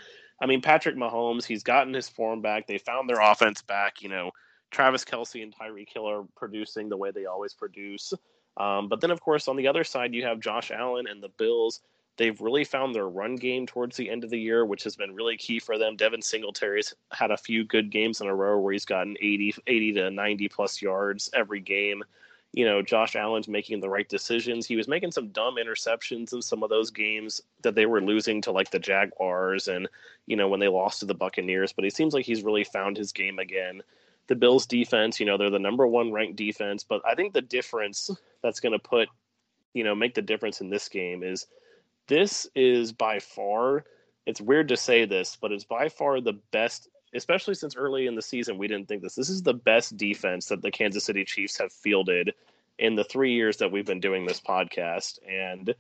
[0.40, 2.66] I mean, Patrick Mahomes, he's gotten his form back.
[2.66, 4.02] They found their offense back.
[4.02, 4.30] You know,
[4.70, 8.14] Travis Kelce and Tyreek Hill are producing the way they always produce.
[8.56, 11.30] Um, but then, of course, on the other side, you have Josh Allen and the
[11.38, 11.80] Bills
[12.18, 15.14] They've really found their run game towards the end of the year, which has been
[15.14, 15.94] really key for them.
[15.94, 19.92] Devin Singletary's had a few good games in a row where he's gotten 80, 80
[19.94, 22.02] to 90 plus yards every game.
[22.52, 24.66] You know, Josh Allen's making the right decisions.
[24.66, 28.40] He was making some dumb interceptions in some of those games that they were losing
[28.42, 29.88] to like the Jaguars and,
[30.26, 31.72] you know, when they lost to the Buccaneers.
[31.72, 33.82] But it seems like he's really found his game again.
[34.26, 36.84] The Bills defense, you know, they're the number one ranked defense.
[36.84, 38.10] But I think the difference
[38.42, 39.08] that's going to put,
[39.74, 41.46] you know, make the difference in this game is–
[42.08, 43.84] this is by far
[44.28, 48.14] it's weird to say this, but it's by far the best, especially since early in
[48.14, 49.14] the season we didn't think this.
[49.14, 52.34] This is the best defense that the Kansas City Chiefs have fielded
[52.78, 55.18] in the three years that we've been doing this podcast.
[55.28, 55.74] And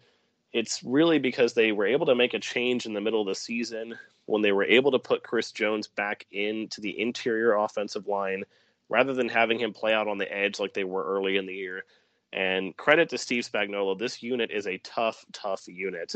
[0.52, 3.34] it's really because they were able to make a change in the middle of the
[3.34, 8.44] season when they were able to put Chris Jones back into the interior offensive line
[8.88, 11.54] rather than having him play out on the edge like they were early in the
[11.54, 11.84] year.
[12.32, 16.14] And credit to Steve Spagnuolo, this unit is a tough, tough unit.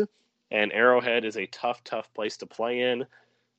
[0.51, 3.07] And Arrowhead is a tough, tough place to play in.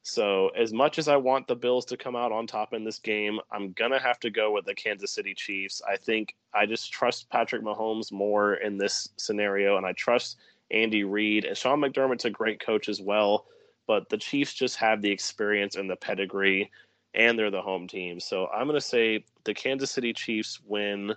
[0.06, 3.00] So, as much as I want the Bills to come out on top in this
[3.00, 5.82] game, I'm going to have to go with the Kansas City Chiefs.
[5.90, 10.40] I think I just trust Patrick Mahomes more in this scenario, and I trust
[10.72, 11.46] Andy Reid.
[11.46, 13.46] And Sean McDermott's a great coach as well,
[13.88, 16.70] but the Chiefs just have the experience and the pedigree,
[17.14, 18.20] and they're the home team.
[18.20, 21.16] So, I'm going to say the Kansas City Chiefs win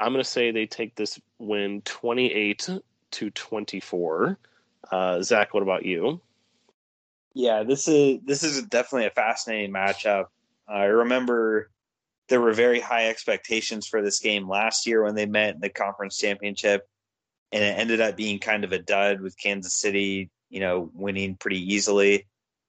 [0.00, 2.68] I'm going to say they take this win 28
[3.10, 4.38] to 24.
[4.90, 6.20] Uh, Zach, what about you?
[7.34, 10.26] Yeah, this is this is definitely a fascinating matchup.
[10.66, 11.70] I remember
[12.28, 15.68] there were very high expectations for this game last year when they met in the
[15.68, 16.86] conference championship,
[17.52, 21.36] and it ended up being kind of a dud with Kansas City, you know, winning
[21.36, 22.26] pretty easily.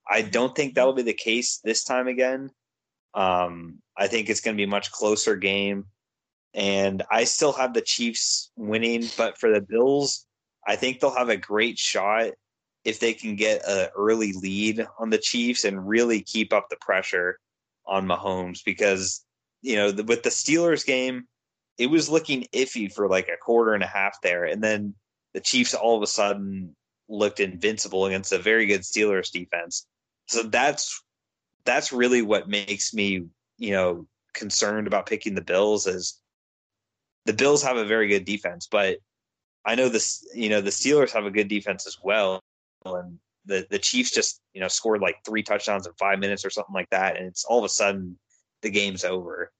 [0.09, 2.51] I don't think that'll be the case this time again.
[3.13, 5.85] Um, I think it's going to be a much closer game
[6.53, 9.05] and I still have the Chiefs winning.
[9.17, 10.25] But for the Bills,
[10.65, 12.31] I think they'll have a great shot
[12.85, 16.77] if they can get an early lead on the Chiefs and really keep up the
[16.77, 17.39] pressure
[17.85, 19.25] on Mahomes because
[19.61, 21.27] you know the, with the Steelers game,
[21.77, 24.93] it was looking iffy for like a quarter and a half there, and then
[25.33, 26.75] the Chiefs all of a sudden
[27.07, 29.85] looked invincible against a very good Steelers defense.
[30.27, 31.03] So that's
[31.65, 33.25] that's really what makes me
[33.57, 36.19] you know concerned about picking the Bills is
[37.25, 38.97] the Bills have a very good defense, but
[39.65, 40.25] I know this.
[40.33, 42.41] You know, the Steelers have a good defense as well,
[42.85, 46.49] and the the Chiefs just you know scored like three touchdowns in five minutes or
[46.49, 48.17] something like that, and it's all of a sudden
[48.61, 49.51] the game's over,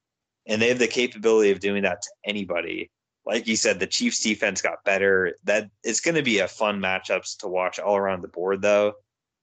[0.45, 2.89] and they have the capability of doing that to anybody.
[3.25, 5.35] Like you said, the Chiefs defense got better.
[5.43, 8.93] That it's going to be a fun matchups to watch all around the board, though.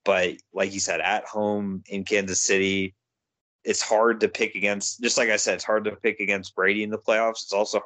[0.05, 2.95] But like you said, at home in Kansas City,
[3.65, 5.01] it's hard to pick against.
[5.03, 7.43] Just like I said, it's hard to pick against Brady in the playoffs.
[7.43, 7.81] It's also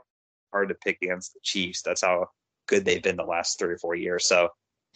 [0.52, 1.82] hard to pick against the Chiefs.
[1.82, 2.28] That's how
[2.66, 4.26] good they've been the last three or four years.
[4.26, 4.50] So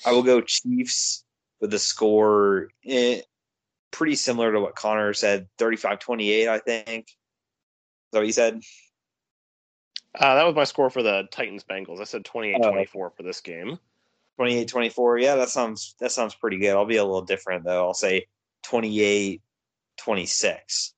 [0.05, 1.24] I will go Chiefs
[1.61, 3.20] with the score eh,
[3.90, 7.07] pretty similar to what Connor said 35 28, I think.
[7.09, 7.14] Is
[8.12, 8.61] that what you said?
[10.18, 12.01] Uh, that was my score for the Titans Bengals.
[12.01, 13.78] I said 28 24 for this game.
[14.36, 15.18] 28 24.
[15.18, 16.70] Yeah, that sounds that sounds pretty good.
[16.70, 17.86] I'll be a little different though.
[17.86, 18.26] I'll say
[18.64, 19.42] 28
[19.97, 20.95] 26.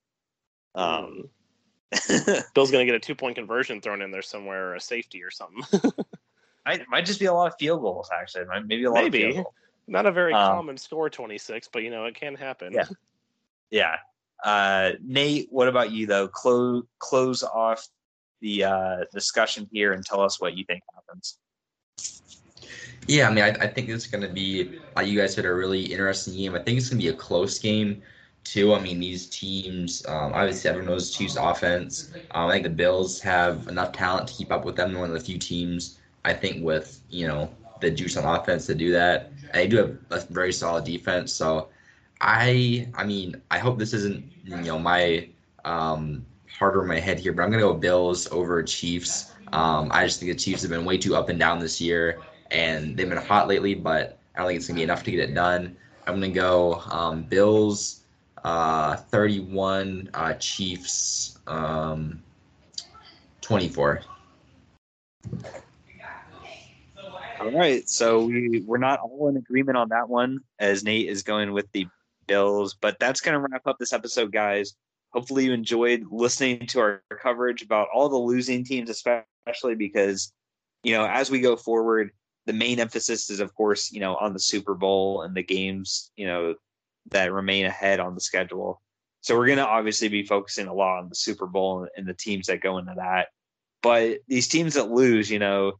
[0.75, 1.31] Um,
[2.55, 5.23] Bill's going to get a two point conversion thrown in there somewhere, or a safety
[5.23, 5.93] or something.
[6.67, 8.45] I might just be a lot of field goals, actually.
[8.67, 9.37] Maybe a lot of turnovers.
[9.37, 9.45] Maybe.
[9.89, 12.73] Not a very um, common score, 26, but you know, it can happen.
[12.73, 12.87] Yeah.
[13.71, 13.97] Yeah.
[14.45, 16.29] Uh, Nate, what about you, though?
[16.29, 17.87] Close, close off
[18.41, 21.39] the uh, discussion here and tell us what you think happens.
[23.09, 25.55] Yeah, I mean, I, I think it's going to be, like you guys said, a
[25.55, 26.55] really interesting game.
[26.55, 28.03] I think it's going to be a close game
[28.43, 28.75] too.
[28.75, 32.13] I mean, these teams, um, obviously, everyone knows Chiefs offense.
[32.33, 34.95] Um, I think the Bills have enough talent to keep up with them.
[34.95, 37.49] One of the few teams, I think, with you know
[37.81, 39.31] the juice on offense to do that.
[39.55, 41.33] They do have a very solid defense.
[41.33, 41.69] So,
[42.21, 45.29] I, I mean, I hope this isn't you know my
[45.65, 46.27] um,
[46.59, 49.33] harder in my head here, but I'm gonna go Bills over Chiefs.
[49.53, 52.21] Um, I just think the Chiefs have been way too up and down this year,
[52.51, 55.21] and they've been hot lately, but I don't think it's gonna be enough to get
[55.21, 55.77] it done.
[56.09, 58.03] I'm gonna go um, Bills
[58.45, 62.21] uh, 31 uh, Chiefs um,
[63.43, 64.03] 24.
[67.39, 71.23] All right, so we we're not all in agreement on that one, as Nate is
[71.23, 71.87] going with the
[72.27, 72.75] Bills.
[72.81, 74.75] But that's going to wrap up this episode, guys.
[75.13, 80.33] Hopefully, you enjoyed listening to our coverage about all the losing teams, especially because
[80.83, 82.11] you know as we go forward,
[82.47, 86.11] the main emphasis is, of course, you know, on the Super Bowl and the games,
[86.17, 86.55] you know,
[87.11, 88.81] that remain ahead on the schedule.
[89.21, 92.15] So we're going to obviously be focusing a lot on the Super Bowl and the
[92.15, 93.29] teams that go into that.
[93.83, 95.75] But these teams that lose, you know,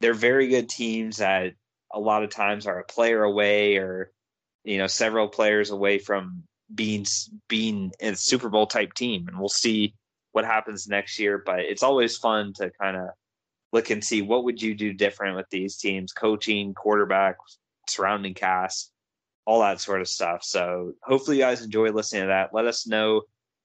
[0.00, 1.54] they're very good teams that
[1.92, 4.10] a lot of times are a player away or
[4.64, 6.44] you know several players away from
[6.74, 7.06] being
[7.48, 9.94] being a Super Bowl type team, and we'll see
[10.32, 11.42] what happens next year.
[11.44, 13.08] But it's always fun to kind of
[13.72, 17.36] look and see what would you do different with these teams, coaching, quarterback,
[17.88, 18.92] surrounding cast,
[19.44, 20.42] all that sort of stuff.
[20.42, 22.50] So hopefully you guys enjoy listening to that.
[22.52, 23.22] Let us know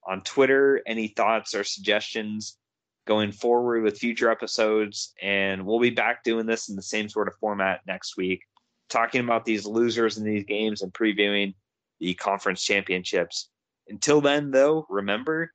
[0.07, 2.57] on Twitter any thoughts or suggestions
[3.05, 5.13] going forward with future episodes.
[5.21, 8.41] And we'll be back doing this in the same sort of format next week,
[8.89, 11.53] talking about these losers in these games and previewing
[11.99, 13.49] the conference championships.
[13.87, 15.51] Until then, though, remember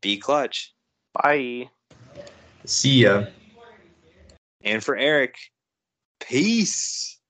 [0.00, 0.72] be clutch.
[1.12, 1.68] Bye.
[2.64, 3.26] See ya.
[4.62, 5.36] And for Eric,
[6.20, 7.20] peace.